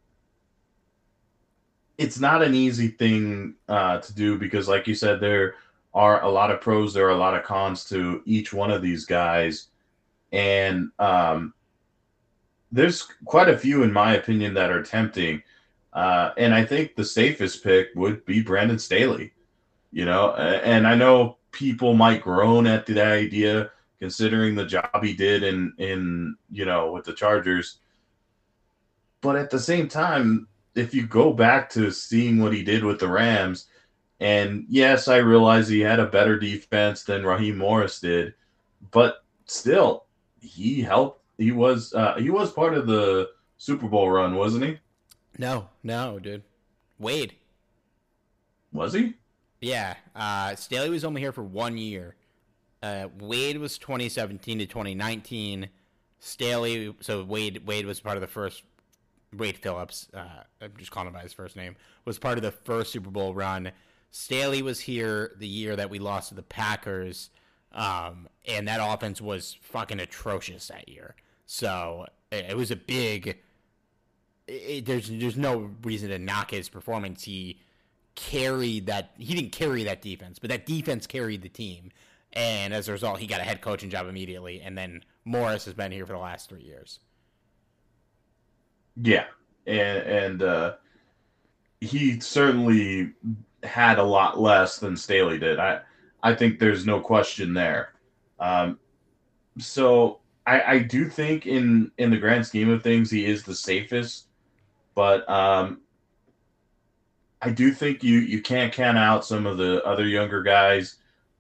[2.00, 5.56] it's not an easy thing uh, to do because, like you said, there
[5.92, 8.80] are a lot of pros, there are a lot of cons to each one of
[8.80, 9.66] these guys,
[10.32, 11.52] and um,
[12.72, 15.42] there's quite a few, in my opinion, that are tempting.
[15.92, 19.32] Uh, and I think the safest pick would be Brandon Staley.
[19.92, 25.12] You know, and I know people might groan at the idea, considering the job he
[25.12, 27.80] did in in you know with the Chargers.
[29.20, 33.00] But at the same time, if you go back to seeing what he did with
[33.00, 33.66] the Rams,
[34.20, 38.34] and yes, I realize he had a better defense than Raheem Morris did,
[38.90, 40.04] but still,
[40.40, 41.22] he helped.
[41.38, 44.78] He was uh, he was part of the Super Bowl run, wasn't he?
[45.38, 46.42] No, no, dude.
[46.98, 47.34] Wade.
[48.72, 49.14] Was he?
[49.60, 49.94] Yeah.
[50.14, 52.14] Uh, Staley was only here for one year.
[52.82, 55.68] Uh, Wade was 2017 to 2019.
[56.18, 58.62] Staley, so Wade Wade was part of the first.
[59.36, 62.50] Wade Phillips, uh, I'm just calling him by his first name, was part of the
[62.50, 63.70] first Super Bowl run.
[64.10, 67.30] Staley was here the year that we lost to the Packers,
[67.72, 71.14] um, and that offense was fucking atrocious that year.
[71.46, 73.38] So it, was a big.
[74.48, 77.22] It, there's there's no reason to knock his performance.
[77.22, 77.60] He
[78.16, 79.12] carried that.
[79.16, 81.92] He didn't carry that defense, but that defense carried the team,
[82.32, 84.60] and as a result, he got a head coaching job immediately.
[84.60, 86.98] And then Morris has been here for the last three years.
[88.96, 89.26] Yeah,
[89.66, 90.74] and and uh,
[91.80, 93.12] he certainly
[93.62, 95.58] had a lot less than Staley did.
[95.58, 95.80] I
[96.22, 97.94] I think there's no question there.
[98.38, 98.78] Um,
[99.58, 103.54] so I, I do think in in the grand scheme of things he is the
[103.54, 104.26] safest,
[104.94, 105.80] but um,
[107.42, 110.96] I do think you you can't count out some of the other younger guys.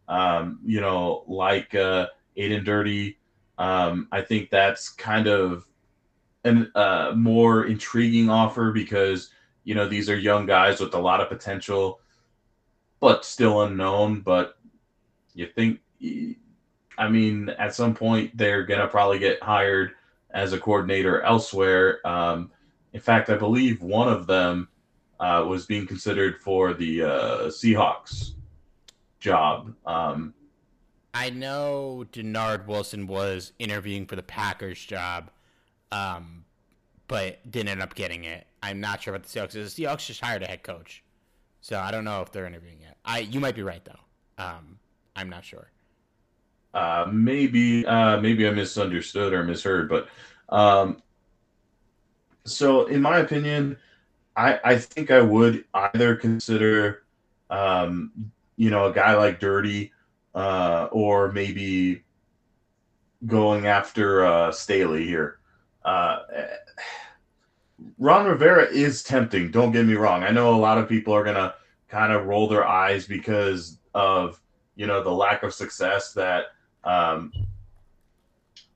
[0.08, 3.14] Um, you know, like uh, Aden Durde.
[3.58, 5.66] Um, I think that's kind of
[6.44, 9.30] a uh, more intriguing offer because
[9.64, 12.00] you know these are young guys with a lot of potential,
[13.00, 14.20] but still unknown.
[14.20, 14.56] But
[15.34, 15.80] you think,
[16.98, 19.92] I mean, at some point they're gonna probably get hired
[20.30, 22.06] as a coordinator elsewhere.
[22.06, 22.50] Um,
[22.92, 24.68] in fact, I believe one of them
[25.20, 28.32] uh, was being considered for the uh, Seahawks
[29.20, 29.74] job.
[29.86, 30.34] Um,
[31.12, 35.30] I know Dennard Wilson was interviewing for the Packers job,
[35.92, 36.44] um,
[37.08, 38.46] but didn't end up getting it.
[38.62, 39.52] I'm not sure about the Seahawks.
[39.52, 41.02] The Seahawks just hired a head coach,
[41.60, 42.96] so I don't know if they're interviewing yet.
[43.04, 44.42] I you might be right though.
[44.42, 44.78] Um,
[45.16, 45.70] I'm not sure.
[46.72, 50.08] Uh, maybe uh, maybe I misunderstood or misheard, but
[50.50, 51.02] um,
[52.44, 53.76] so in my opinion,
[54.36, 57.02] I I think I would either consider
[57.50, 58.12] um,
[58.56, 59.90] you know a guy like Durde
[60.34, 62.02] uh, or maybe
[63.26, 65.39] going after uh, Staley here.
[65.84, 66.18] Uh,
[67.98, 69.50] Ron Rivera is tempting.
[69.50, 70.22] Don't get me wrong.
[70.22, 71.54] I know a lot of people are gonna
[71.88, 74.40] kind of roll their eyes because of
[74.76, 76.46] you know the lack of success that
[76.84, 77.32] um,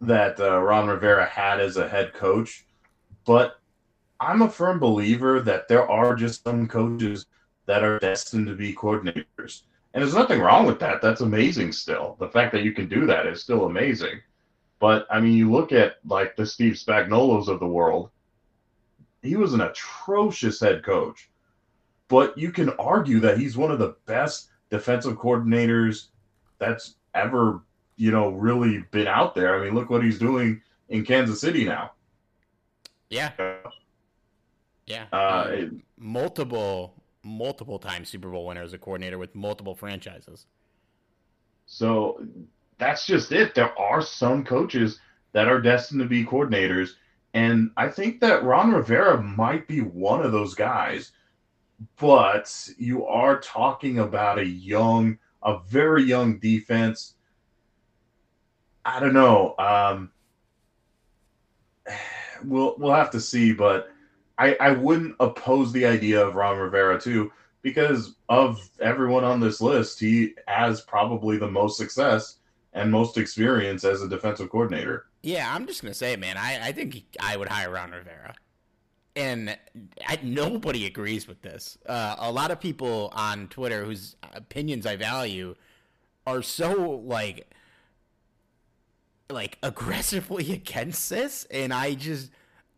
[0.01, 2.67] that uh, Ron Rivera had as a head coach,
[3.25, 3.61] but
[4.21, 7.27] I'm a firm believer that there are just some coaches
[7.67, 9.63] that are destined to be coordinators.
[9.93, 11.01] And there's nothing wrong with that.
[11.01, 12.17] That's amazing still.
[12.19, 14.21] The fact that you can do that is still amazing.
[14.81, 18.11] But I mean, you look at like the Steve Spagnolos of the world,
[19.22, 21.31] he was an atrocious head coach.
[22.09, 26.09] But you can argue that he's one of the best defensive coordinators
[26.59, 27.62] that's ever,
[27.97, 29.59] you know, really been out there.
[29.59, 30.61] I mean, look what he's doing
[30.91, 31.93] in Kansas City now.
[33.09, 33.33] Yeah.
[34.87, 35.07] Yeah.
[35.12, 40.47] Uh, it- multiple, multiple time Super Bowl winner as a coordinator with multiple franchises.
[41.66, 42.22] So
[42.79, 43.55] that's just it.
[43.55, 45.01] There are some coaches
[45.33, 46.91] that are destined to be coordinators.
[47.35, 51.12] And I think that Ron Rivera might be one of those guys.
[51.99, 57.14] But you are talking about a young, a very young defense.
[58.85, 59.55] I don't know.
[59.59, 60.12] Um,
[62.45, 63.91] we'll we'll have to see, but
[64.39, 67.33] I I wouldn't oppose the idea of Ron Rivera too
[67.64, 72.37] because of everyone on this list, he has probably the most success
[72.75, 75.07] and most experience as a defensive coordinator.
[75.22, 76.37] Yeah, I'm just gonna say, man.
[76.37, 78.35] I, I think I would hire Ron Rivera,
[79.16, 79.57] and
[80.07, 81.79] I, nobody agrees with this.
[81.87, 85.55] Uh, a lot of people on Twitter whose opinions I value
[86.27, 87.49] are so like
[89.31, 92.31] like aggressively against this, and I just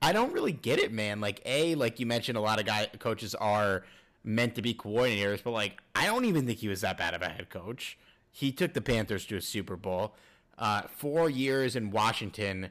[0.02, 1.20] I don't really get it, man.
[1.20, 3.84] Like a like you mentioned, a lot of guy coaches are
[4.22, 7.22] meant to be coordinators, but like I don't even think he was that bad of
[7.22, 7.98] a head coach.
[8.36, 10.14] He took the Panthers to a Super Bowl.
[10.58, 12.68] Uh, four years in Washington,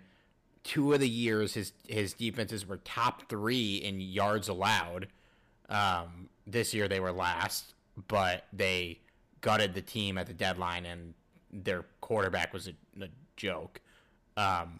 [0.63, 5.07] two of the years his his defenses were top three in yards allowed.
[5.68, 7.74] Um, this year they were last,
[8.07, 8.99] but they
[9.41, 11.16] gutted the team at the deadline, and
[11.51, 13.82] their quarterback was a, a joke.
[14.38, 14.80] Um,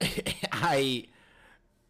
[0.52, 1.04] I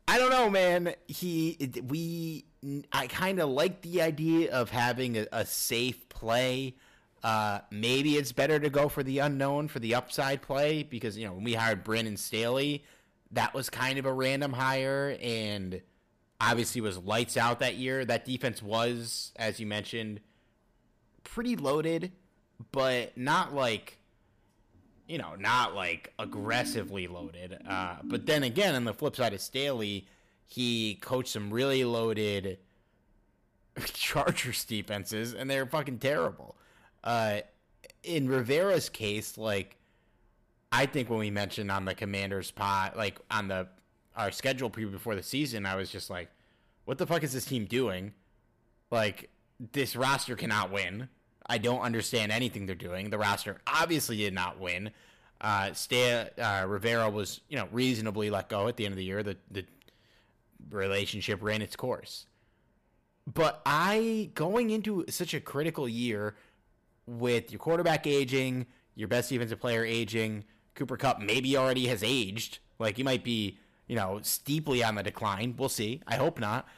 [0.07, 0.93] I don't know, man.
[1.07, 2.45] He we
[2.93, 6.75] I kind of like the idea of having a, a safe play.
[7.23, 11.27] Uh, maybe it's better to go for the unknown for the upside play because you
[11.27, 12.85] know when we hired Brandon Staley,
[13.33, 15.81] that was kind of a random hire and
[16.41, 18.05] obviously was lights out that year.
[18.05, 20.21] That defense was, as you mentioned,
[21.25, 22.13] pretty loaded,
[22.71, 23.99] but not like
[25.09, 27.59] you know, not like aggressively loaded.
[27.67, 30.07] Uh, but then again, on the flip side of Staley,
[30.47, 32.59] he coached some really loaded
[33.87, 36.57] Chargers defenses, and they're fucking terrible.
[37.05, 37.41] Uh,
[38.03, 39.77] in Rivera's case, like
[40.73, 43.69] I think when we mentioned on the Commanders pot, like on the
[44.17, 46.29] our schedule preview before the season, I was just like,
[46.85, 48.13] "What the fuck is this team doing?
[48.91, 49.31] Like
[49.73, 51.09] this roster cannot win."
[51.49, 53.09] I don't understand anything they're doing.
[53.11, 54.91] The roster obviously did not win.
[55.41, 59.05] Uh, Stay, uh, Rivera was, you know, reasonably let go at the end of the
[59.05, 59.23] year.
[59.23, 59.65] The the
[60.71, 62.27] relationship ran its course.
[63.33, 66.35] But I going into such a critical year
[67.09, 70.45] with your quarterback aging, your best defensive player aging,
[70.75, 72.59] Cooper Kupp maybe already has aged.
[72.79, 75.55] Like he might be, you know, steeply on the decline.
[75.57, 76.03] We'll see.
[76.07, 76.69] I hope not.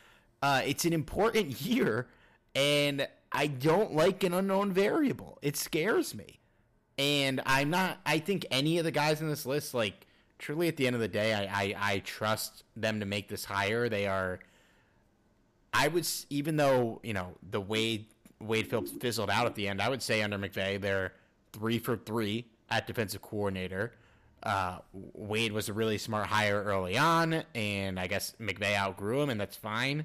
[0.43, 2.07] Uh, it's an important year,
[2.55, 5.39] and I don't like an unknown variable.
[5.43, 6.39] It scares me.
[6.99, 10.07] And I'm not I think any of the guys in this list, like
[10.39, 13.45] truly at the end of the day, I, I, I trust them to make this
[13.45, 13.89] hire.
[13.89, 14.41] They are
[15.73, 18.07] I would even though, you know, the Wade
[18.41, 21.13] Wade Phillips fizzled out at the end, I would say under McVay they're
[21.53, 23.93] three for three at defensive coordinator.
[24.43, 29.31] Uh, Wade was a really smart hire early on, and I guess McVay outgrew him,
[29.31, 30.05] and that's fine.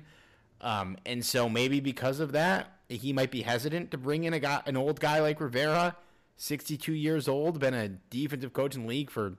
[0.60, 4.40] Um, and so maybe because of that, he might be hesitant to bring in a
[4.40, 5.96] guy, an old guy like Rivera,
[6.38, 9.36] 62 years old, been a defensive coach in the league for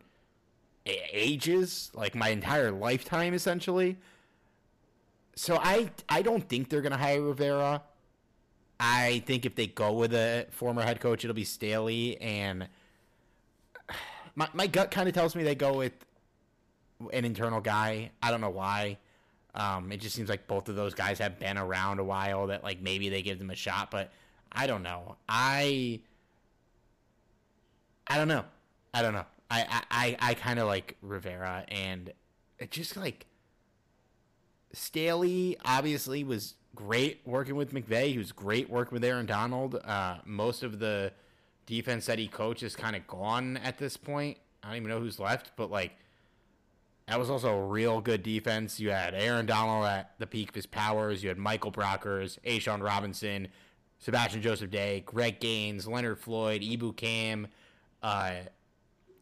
[0.86, 3.98] ages, like my entire lifetime essentially.
[5.34, 7.82] So I I don't think they're gonna hire Rivera.
[8.78, 12.68] I think if they go with a former head coach, it'll be Staley, and
[14.34, 15.92] my my gut kind of tells me they go with
[17.12, 18.10] an internal guy.
[18.22, 18.98] I don't know why.
[19.54, 22.48] Um, it just seems like both of those guys have been around a while.
[22.48, 24.12] That like maybe they give them a shot, but
[24.52, 25.16] I don't know.
[25.28, 26.00] I
[28.06, 28.44] I don't know.
[28.92, 29.24] I don't know.
[29.50, 32.12] I I I, I kind of like Rivera, and
[32.58, 33.26] it just like
[34.72, 38.12] Staley obviously was great working with McVay.
[38.12, 39.74] He was great working with Aaron Donald.
[39.84, 41.12] Uh, most of the
[41.66, 44.38] defense that he coached is kind of gone at this point.
[44.62, 45.92] I don't even know who's left, but like
[47.08, 48.78] that was also a real good defense.
[48.78, 51.22] You had Aaron Donald at the peak of his powers.
[51.22, 53.48] You had Michael Brockers, Ashawn Robinson,
[53.98, 57.46] Sebastian Joseph Day, Greg Gaines, Leonard Floyd, Ibu Cam,
[58.02, 58.32] uh,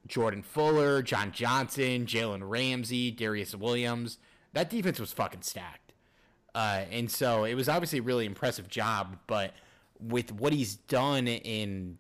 [0.07, 4.19] Jordan Fuller, John Johnson, Jalen Ramsey, Darious Williams.
[4.53, 5.84] that defense was fucking stacked.
[6.55, 9.53] Uh, and so it was obviously a really impressive job, but
[10.01, 11.99] with what he's done in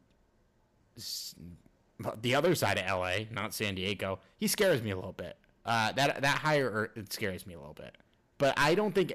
[2.20, 5.36] the other side of LA, not San Diego, he scares me a little bit.
[5.66, 7.96] Uh, that that hire it scares me a little bit,
[8.36, 9.14] but I don't think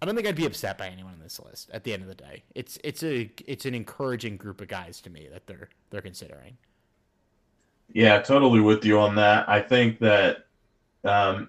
[0.00, 1.68] I don't think I'd be upset by anyone on this list.
[1.72, 5.00] At the end of the day, it's it's a it's an encouraging group of guys
[5.02, 6.56] to me that they're they're considering.
[7.92, 9.48] Yeah, totally with you on that.
[9.48, 10.46] I think that
[11.02, 11.48] um,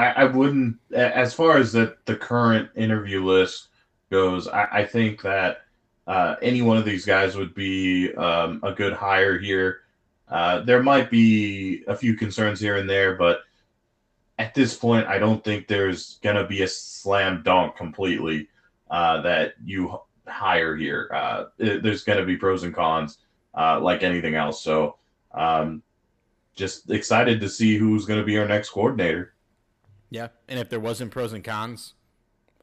[0.00, 3.68] I, I wouldn't, as far as that the current interview list
[4.10, 5.58] goes, I, I think that
[6.06, 9.80] uh, any one of these guys would be um, a good hire here.
[10.26, 13.40] Uh, there might be a few concerns here and there, but
[14.38, 18.48] at this point, I don't think there's going to be a slam dunk completely
[18.90, 21.10] uh, that you hire here.
[21.14, 23.18] Uh, there's going to be pros and cons,
[23.54, 24.62] uh, like anything else.
[24.62, 24.96] So,
[25.32, 25.82] um,
[26.56, 29.34] just excited to see who's going to be our next coordinator.
[30.10, 31.94] Yeah, and if there wasn't pros and cons,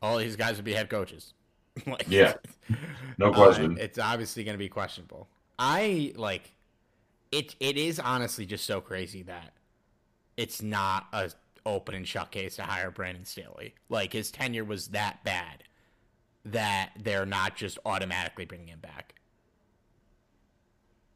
[0.01, 1.33] all these guys would be head coaches.
[1.87, 2.33] like, yeah,
[3.17, 3.73] no question.
[3.73, 5.27] Uh, it's obviously going to be questionable.
[5.57, 6.53] I like
[7.31, 7.55] it.
[7.59, 9.53] It is honestly just so crazy that
[10.35, 11.31] it's not a
[11.65, 13.75] open and shut case to hire Brandon Staley.
[13.89, 15.63] Like his tenure was that bad
[16.45, 19.15] that they're not just automatically bringing him back.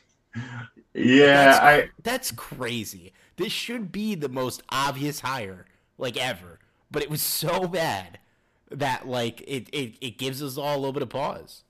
[0.95, 3.13] yeah, that's, I that's crazy.
[3.37, 5.67] This should be the most obvious hire
[5.99, 6.59] like ever,
[6.91, 8.19] but it was so bad
[8.71, 11.65] that like it it, it gives us all a little bit of pause.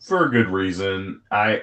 [0.00, 1.22] For a good reason.
[1.30, 1.62] I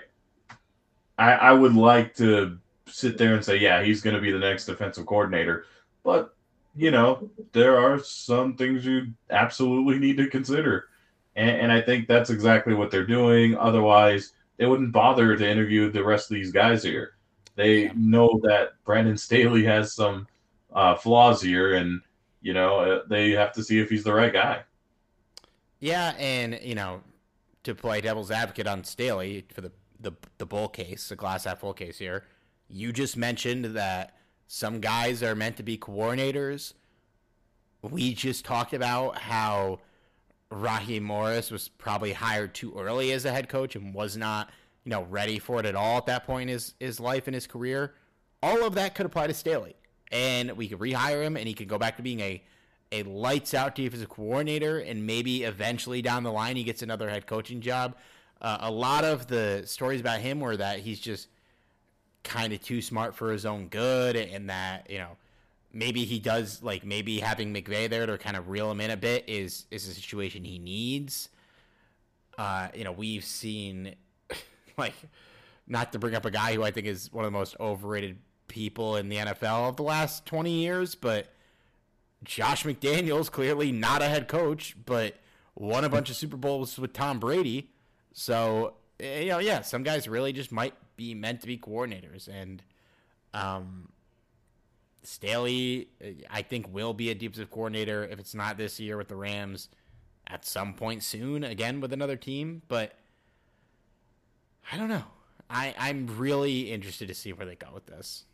[1.17, 2.57] I I would like to
[2.93, 5.65] sit there and say, yeah, he's going to be the next defensive coordinator.
[6.03, 6.36] But,
[6.76, 10.89] you know, there are some things you absolutely need to consider.
[11.36, 13.57] And, and I think that's exactly what they're doing.
[13.57, 17.15] Otherwise, they wouldn't bother to interview the rest of these guys here.
[17.55, 20.28] They know that Brandon Staley has some
[20.74, 22.01] uh, flaws here, and,
[22.41, 24.63] you know, uh, they have to see if he's the right guy.
[25.80, 27.01] Yeah, and, you know,
[27.63, 31.59] to play devil's advocate on Staley for the the the bull case, the glass half
[31.61, 32.26] full case here
[32.74, 34.17] you just mentioned that
[34.47, 36.74] some guys are meant to be coordinators.
[37.82, 39.80] We just talked about how
[40.49, 44.49] Raheem Morris was probably hired too early as a head coach and was not,
[44.86, 47.36] you know, ready for it at all at that point in his, his life and
[47.36, 47.93] his career.
[48.41, 49.76] All of that could apply to Staley.
[50.14, 52.41] And we could rehire him and he could go back to being a
[52.93, 57.26] a lights out defensive coordinator and maybe eventually down the line he gets another head
[57.26, 57.95] coaching job.
[58.39, 61.28] Uh, a lot of the stories about him were that he's just
[62.24, 65.18] kind of too smart for his own good, and that you know
[65.72, 68.97] maybe he does like maybe having McVay there to kind of reel him in a
[68.97, 71.30] bit is is a situation he needs.
[72.38, 73.95] Uh, you know, we've seen
[74.78, 74.95] like
[75.68, 78.18] not to bring up a guy who I think is one of the most overrated
[78.54, 81.34] people in the NFL of the last 20 years, but
[82.24, 85.16] Josh McDaniels clearly not a head coach, but
[85.56, 87.72] won a bunch of Super Bowls with Tom Brady.
[88.14, 92.28] So, eh, you know, yeah, some guys really just might be meant to be coordinators,
[92.28, 92.62] and
[93.34, 93.89] um,
[95.01, 95.89] Staley,
[96.30, 99.70] I think, will be a defensive coordinator if it's not this year with the Rams,
[100.28, 102.62] at some point soon again with another team.
[102.68, 102.93] But
[104.72, 105.06] I don't know.
[105.49, 108.26] I I'm really interested to see where they go with this.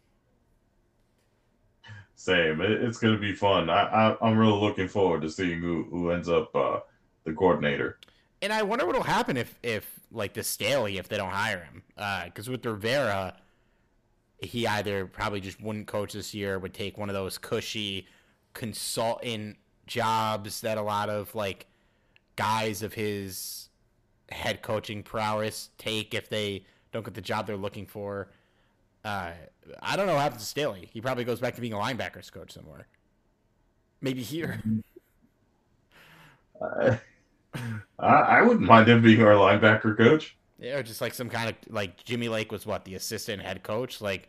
[2.19, 2.59] Same.
[2.59, 3.69] It's going to be fun.
[3.69, 6.81] I, I am really looking forward to seeing who who ends up uh,
[7.23, 7.97] the coordinator.
[8.41, 11.81] And I wonder what'll happen if if like the Staley if they don't hire him.
[12.25, 13.37] Because uh, with Rivera,
[14.41, 18.05] he either probably just wouldn't coach this year, would take one of those cushy
[18.53, 19.55] consultant
[19.87, 21.67] jobs that a lot of like
[22.35, 23.69] guys of his
[24.29, 28.29] head coaching prowess take if they don't get the job they're looking for.
[29.03, 29.31] Uh,
[29.81, 30.89] I don't know what happens to Staley.
[30.91, 32.87] He probably goes back to being a linebackers coach somewhere.
[34.01, 34.61] Maybe here.
[36.61, 36.97] Uh,
[37.97, 40.35] I, I wouldn't mind him being our linebacker coach.
[40.59, 44.01] Yeah, just like some kind of like Jimmy Lake was what the assistant head coach.
[44.01, 44.27] Like,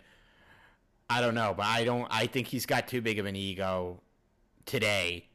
[1.08, 2.06] I don't know, but I don't.
[2.08, 4.00] I think he's got too big of an ego
[4.64, 5.26] today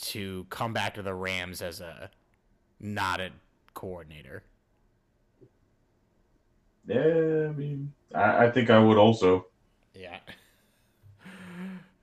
[0.00, 2.10] to come back to the Rams as a
[2.80, 3.30] not a
[3.74, 4.42] coordinator.
[6.88, 9.46] Yeah, I mean, I, I think I would also.
[9.94, 10.18] Yeah.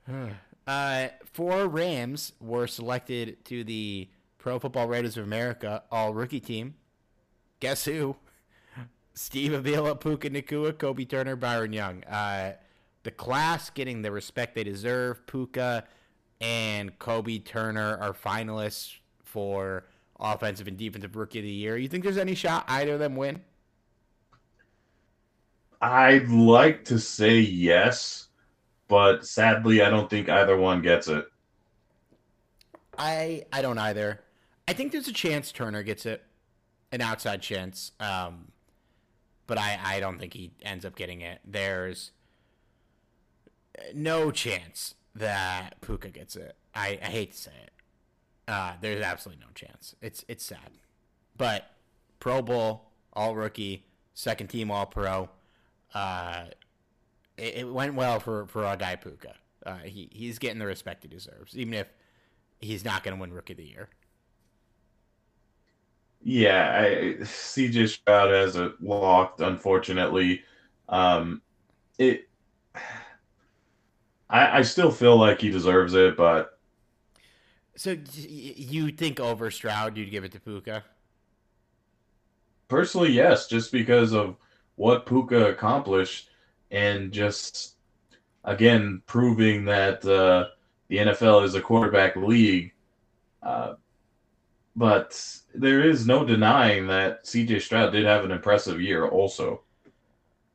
[0.66, 4.08] uh, four Rams were selected to the
[4.38, 6.74] Pro Football Writers of America All Rookie Team.
[7.58, 8.14] Guess who?
[9.14, 12.04] Steve Avila, Puka Nacua, Kobie Turner, Byron Young.
[12.04, 12.52] Uh,
[13.02, 15.26] the class getting the respect they deserve.
[15.26, 15.84] Puka
[16.40, 19.84] and Kobie Turner are finalists for
[20.20, 21.76] offensive and defensive rookie of the year.
[21.76, 23.40] You think there's any shot either of them win?
[25.80, 28.28] I'd like to say yes,
[28.88, 31.26] but sadly, I don't think either one gets it.
[32.98, 34.20] I I don't either.
[34.68, 36.24] I think there's a chance Turner gets it,
[36.92, 37.92] an outside chance.
[38.00, 38.52] Um,
[39.46, 41.40] but I I don't think he ends up getting it.
[41.44, 42.12] There's
[43.94, 46.56] no chance that Puka gets it.
[46.74, 47.72] I, I hate to say it.
[48.48, 49.94] Uh, there's absolutely no chance.
[50.00, 50.70] It's it's sad,
[51.36, 51.70] but
[52.20, 55.28] Pro Bowl, All Rookie, second team All Pro.
[55.94, 56.44] Uh,
[57.36, 59.34] it, it, went well for for our guy Puka.
[59.64, 61.88] Uh, he he's getting the respect he deserves, even if
[62.60, 63.88] he's not going to win Rookie of the Year.
[66.22, 69.40] Yeah, I, CJ Stroud has it locked.
[69.40, 70.42] Unfortunately,
[70.88, 71.42] um,
[71.98, 72.28] it.
[74.28, 76.58] I, I still feel like he deserves it, but.
[77.76, 80.82] So you think over Stroud, you'd give it to Puka?
[82.68, 84.36] Personally, yes, just because of
[84.76, 86.30] what Puka accomplished,
[86.70, 87.74] and just
[88.44, 90.46] again proving that uh,
[90.88, 92.72] the NFL is a quarterback league.
[93.42, 93.74] Uh,
[94.76, 99.62] but there is no denying that CJ Stroud did have an impressive year also.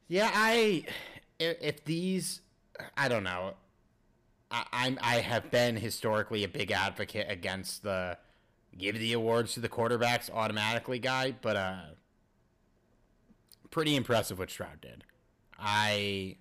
[0.07, 0.85] Yeah, I
[1.39, 2.41] if these
[2.95, 3.53] I don't know.
[4.51, 8.17] I'm I have been historically a big advocate against the
[8.77, 11.81] give the awards to the quarterbacks automatically guy, but uh
[13.71, 15.03] pretty impressive what Stroud did.
[15.57, 16.35] I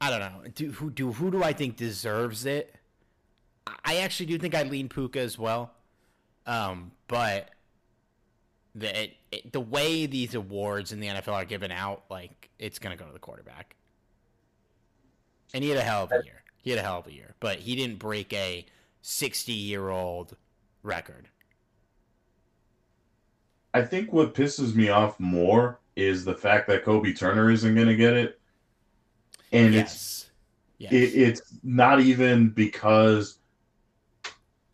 [0.00, 0.42] I don't know.
[0.54, 2.74] Do who do who do I think deserves it?
[3.84, 5.72] I actually do think I lean Puka as well.
[6.46, 7.50] Um, but
[8.74, 12.78] the it, it, the way these awards in the NFL are given out, like it's
[12.78, 13.76] gonna go to the quarterback.
[15.54, 16.42] And he had a hell of a year.
[16.62, 18.66] He had a hell of a year, but he didn't break a
[19.00, 20.36] sixty-year-old
[20.82, 21.28] record.
[23.76, 27.88] I think what pisses me off more is the fact that Kobie Turner isn't going
[27.88, 28.40] to get it,
[29.52, 29.92] and yes.
[29.92, 30.30] it's
[30.78, 30.92] yes.
[30.94, 33.36] It, it's not even because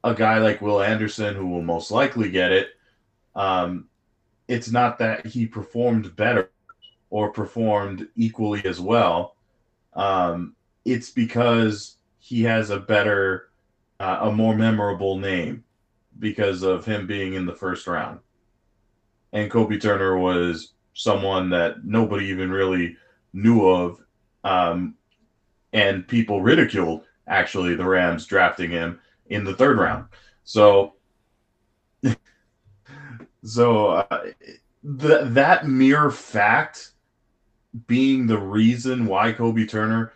[0.05, 2.69] a guy like Will Anderson, who will most likely get it,
[3.35, 3.89] um,
[4.47, 6.53] it's not that he performed better
[7.11, 9.35] or performed equally as well.
[9.95, 13.51] Um, it's because he has a better,
[13.99, 15.65] uh, a more memorable name
[16.21, 18.21] because of him being in the first round.
[19.33, 22.97] And Kobie Turner was someone that nobody even really
[23.33, 23.99] knew of.
[24.45, 24.95] Um,
[25.73, 30.07] and people ridiculed actually the Rams drafting him in the third round.
[30.45, 30.95] So,
[33.45, 34.23] so uh,
[35.01, 36.93] th- that mere fact
[37.87, 40.13] being the reason why Kobie Turner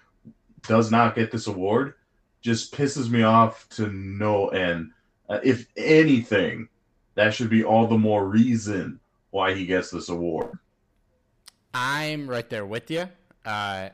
[0.67, 1.95] does not get this award
[2.43, 4.91] just pisses me off to no end.
[5.29, 6.69] Uh, if anything,
[7.15, 9.01] that should be all the more reason
[9.37, 10.59] why he gets this award.
[11.75, 13.07] I'm right there with you.
[13.45, 13.91] Uh,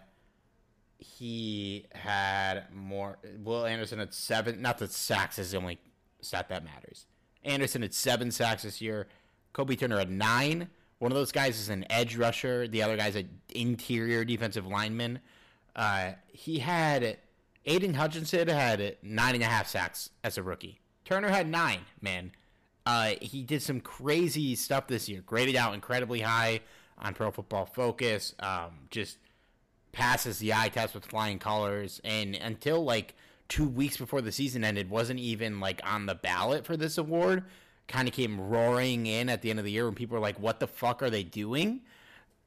[0.98, 3.18] he had more.
[3.42, 4.62] Will Anderson had seven.
[4.62, 5.80] Not that sacks is the only
[6.20, 7.06] stat that matters.
[7.42, 9.08] Anderson had seven sacks this year.
[9.52, 10.68] Kobie Turner had nine.
[11.00, 12.68] One of those guys is an edge rusher.
[12.68, 15.18] The other guy's an interior defensive lineman.
[15.74, 17.18] Uh, he had
[17.66, 20.80] Aidan Hutchinson had nine and a half sacks as a rookie.
[21.04, 21.80] Turner had nine.
[22.00, 22.30] Man,
[22.86, 25.22] uh, he did some crazy stuff this year.
[25.24, 26.60] Graded out incredibly high
[26.98, 28.34] on Pro Football Focus.
[28.40, 29.18] Um, just
[29.92, 33.14] passes the eye test with flying colors, and until like
[33.48, 37.44] two weeks before the season ended, wasn't even like on the ballot for this award.
[37.88, 40.38] Kind of came roaring in at the end of the year when people were like,
[40.40, 41.82] "What the fuck are they doing?"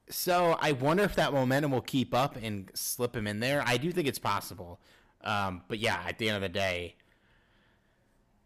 [0.08, 3.62] So I wonder if that momentum will keep up and slip him in there.
[3.66, 4.80] I do think it's possible,
[5.22, 6.94] um, but yeah, at the end of the day,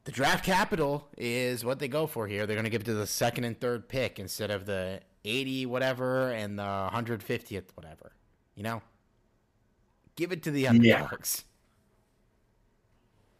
[0.04, 2.46] the draft capital is what they go for here.
[2.46, 5.66] They're going to give it to the second and third pick instead of the 80
[5.66, 8.12] whatever and the 150th whatever.
[8.54, 8.82] You know,
[10.16, 11.44] give it to the underdogs.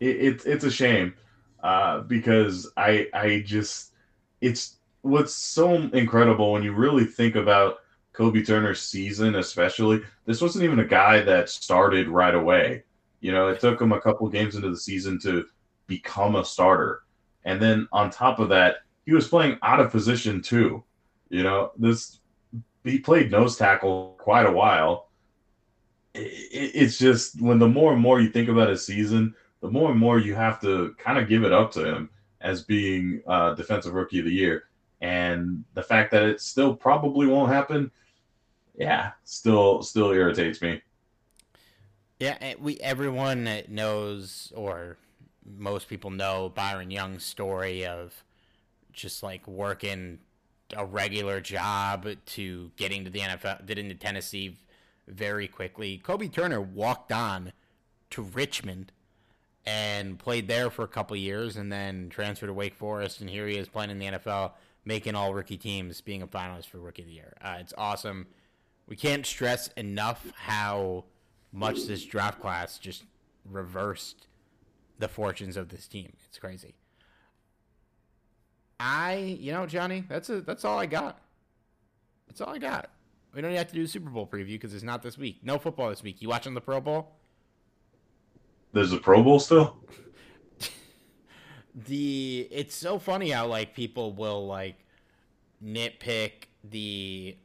[0.01, 0.09] Yeah.
[0.09, 1.15] It, it's it's a shame
[1.63, 3.93] uh, because I I just
[4.41, 7.79] it's what's so incredible when you really think about
[8.15, 10.01] Kobie Turner's season, especially.
[10.25, 12.85] This wasn't even a guy that started right away.
[13.21, 15.45] You know, it took him a couple games into the season to
[15.91, 17.03] become a starter.
[17.45, 20.83] And then on top of that, he was playing out of position too.
[21.29, 22.21] You know, this
[22.85, 25.11] he played nose tackle quite a while.
[26.15, 29.91] It, it's just when the more and more you think about his season, the more
[29.91, 32.09] and more you have to kind of give it up to him
[32.41, 34.65] as being uh, defensive rookie of the year.
[35.03, 37.91] And the fact that it still probably won't happen,
[38.77, 40.83] yeah, still still irritates me.
[42.19, 44.99] Yeah, we everyone knows or
[45.59, 48.25] most people know Byron Young's story of
[48.93, 50.19] just like working
[50.77, 54.59] a regular job to getting to the NFL, getting to Tennessee
[55.09, 56.01] very quickly.
[56.03, 57.53] Kobie Turner walked on
[58.11, 58.93] to Richmond
[59.67, 63.21] and played there for a couple years and then transferred to Wake Forest.
[63.21, 64.53] And here he is playing in the NFL,
[64.85, 67.35] making all rookie teams, being a finalist for Rookie of the Year.
[67.43, 68.27] Uh, it's awesome.
[68.87, 71.05] We can't stress enough how
[71.53, 73.05] much this draft class just
[73.45, 74.27] reversed
[75.01, 76.13] the fortunes of this team.
[76.29, 76.75] It's crazy.
[78.79, 81.19] I, you know, Johnny, that's a, that's all I got.
[82.29, 82.91] That's all I got.
[83.35, 85.41] We don't have to do a Super Bowl preview because it's not this week.
[85.43, 86.21] No football this week.
[86.21, 87.13] You watching the Pro Bowl?
[88.73, 89.77] There's a Pro Bowl still.
[91.75, 94.77] the it's so funny how like people will like
[95.65, 97.37] nitpick the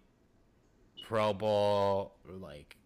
[1.08, 2.78] Pro Bowl like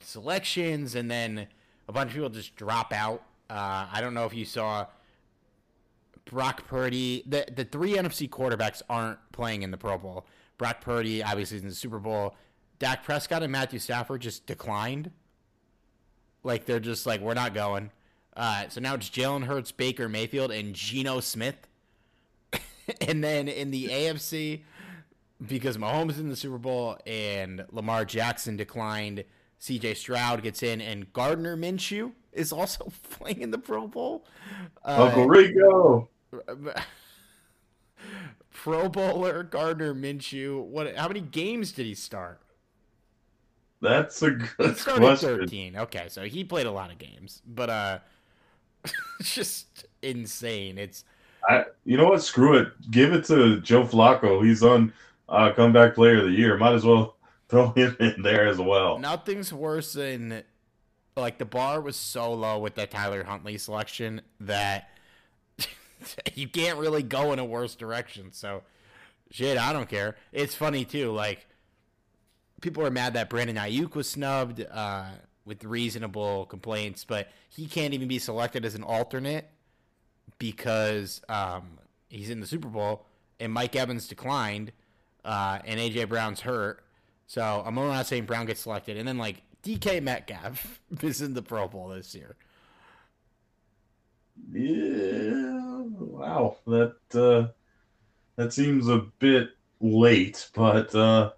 [0.00, 1.46] selections, and then
[1.88, 3.22] a bunch of people just drop out.
[3.52, 4.86] Uh, I don't know if you saw
[6.24, 7.22] Brock Purdy.
[7.26, 10.26] The the three NFC quarterbacks aren't playing in the Pro Bowl.
[10.56, 12.34] Brock Purdy obviously is in the Super Bowl.
[12.78, 15.10] Dak Prescott and Matthew Stafford just declined.
[16.42, 17.90] Like they're just like we're not going.
[18.34, 21.68] Uh, so now it's Jalen Hurts, Baker Mayfield, and Geno Smith.
[23.02, 24.62] and then in the AFC,
[25.46, 29.24] because Mahomes in the Super Bowl and Lamar Jackson declined,
[29.60, 34.24] CJ Stroud gets in, and Gardner Minshew is also playing in the Pro Bowl.
[34.84, 36.08] Uh, Uncle Rico.
[38.52, 40.64] Pro Bowler Gardner Minshew.
[40.64, 40.94] What?
[40.96, 42.40] How many games did he start?
[43.80, 45.28] That's a good he started question.
[45.38, 45.76] Thirteen.
[45.76, 47.98] Okay, so he played a lot of games, but uh,
[49.20, 50.78] it's just insane.
[50.78, 51.04] It's.
[51.48, 52.22] I, you know what?
[52.22, 52.68] Screw it.
[52.92, 54.44] Give it to Joe Flacco.
[54.44, 54.92] He's on
[55.28, 56.56] uh, comeback player of the year.
[56.56, 57.16] Might as well
[57.48, 58.98] throw him in there as well.
[58.98, 60.44] Nothing's worse than
[61.16, 64.88] like the bar was so low with that Tyler Huntley selection that
[66.34, 68.32] you can't really go in a worse direction.
[68.32, 68.62] So,
[69.30, 70.16] shit, I don't care.
[70.32, 71.12] It's funny too.
[71.12, 71.46] Like,
[72.60, 75.06] people are mad that Brandon Aiyuk was snubbed uh,
[75.44, 79.48] with reasonable complaints, but he can't even be selected as an alternate
[80.38, 83.04] because um, he's in the Super Bowl
[83.38, 84.72] and Mike Evans declined
[85.24, 86.84] uh, and AJ Brown's hurt.
[87.26, 91.42] So I'm not saying Brown gets selected, and then like DK Metcalf is in the
[91.42, 92.36] Pro Bowl this year.
[94.52, 97.48] Yeah, wow, that uh,
[98.36, 99.50] that seems a bit
[99.80, 101.32] late, but uh,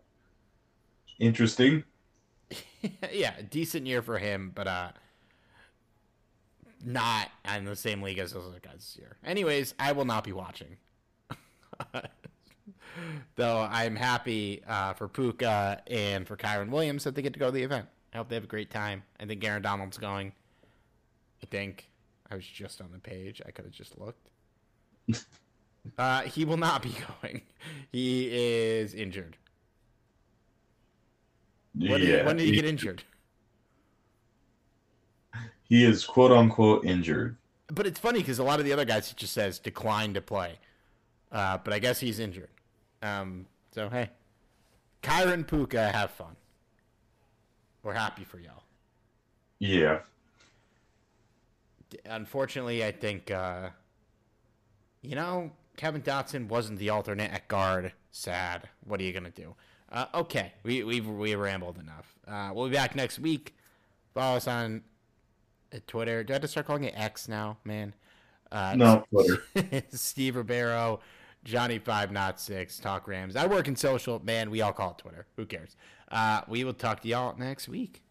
[1.18, 1.84] interesting.
[3.12, 4.90] yeah, decent year for him, but uh,
[6.84, 9.16] not in the same league as those other guys this year.
[9.24, 10.76] Anyways, I will not be watching.
[13.36, 17.46] Though I'm happy uh, for Puka and for Kyren Williams that they get to go
[17.46, 17.88] to the event.
[18.14, 19.02] I hope they have a great time.
[19.18, 20.32] I think Aaron Donald's going.
[21.42, 21.90] I think.
[22.30, 23.42] I was just on the page.
[23.44, 24.30] I could have just looked.
[25.98, 27.42] uh, he will not be going.
[27.90, 29.36] He is injured.
[31.74, 33.02] When, yeah, did, when did he, he get injured?
[35.64, 37.36] He is quote unquote injured.
[37.66, 40.20] But it's funny because a lot of the other guys it just says declined to
[40.20, 40.58] play.
[41.32, 42.50] Uh, but I guess he's injured.
[43.02, 44.10] Um, so hey,
[45.02, 46.36] Kyren Puka, have fun.
[47.84, 48.64] We're happy for y'all.
[49.60, 50.00] Yeah
[52.06, 53.70] unfortunately, I think uh,
[55.02, 57.92] you know Kevin Dotson wasn't the alternate at guard.
[58.10, 58.68] Sad.
[58.84, 59.54] What are you gonna do?
[59.90, 62.14] Uh, okay, we we've we rambled enough.
[62.26, 63.54] Uh, we'll be back next week.
[64.14, 64.82] Follow us on
[65.72, 66.24] uh, Twitter.
[66.24, 67.94] Do I have to start calling it X now, man?
[68.50, 69.42] Uh, no, Twitter.
[69.92, 71.00] Steve Ribeiro,
[71.44, 73.36] Johnny Five Not Six, Talk Rams.
[73.36, 74.50] I work in social, man.
[74.50, 75.26] We all call it Twitter.
[75.36, 75.76] Who cares?
[76.14, 78.03] Uh, we will talk to y'all next week.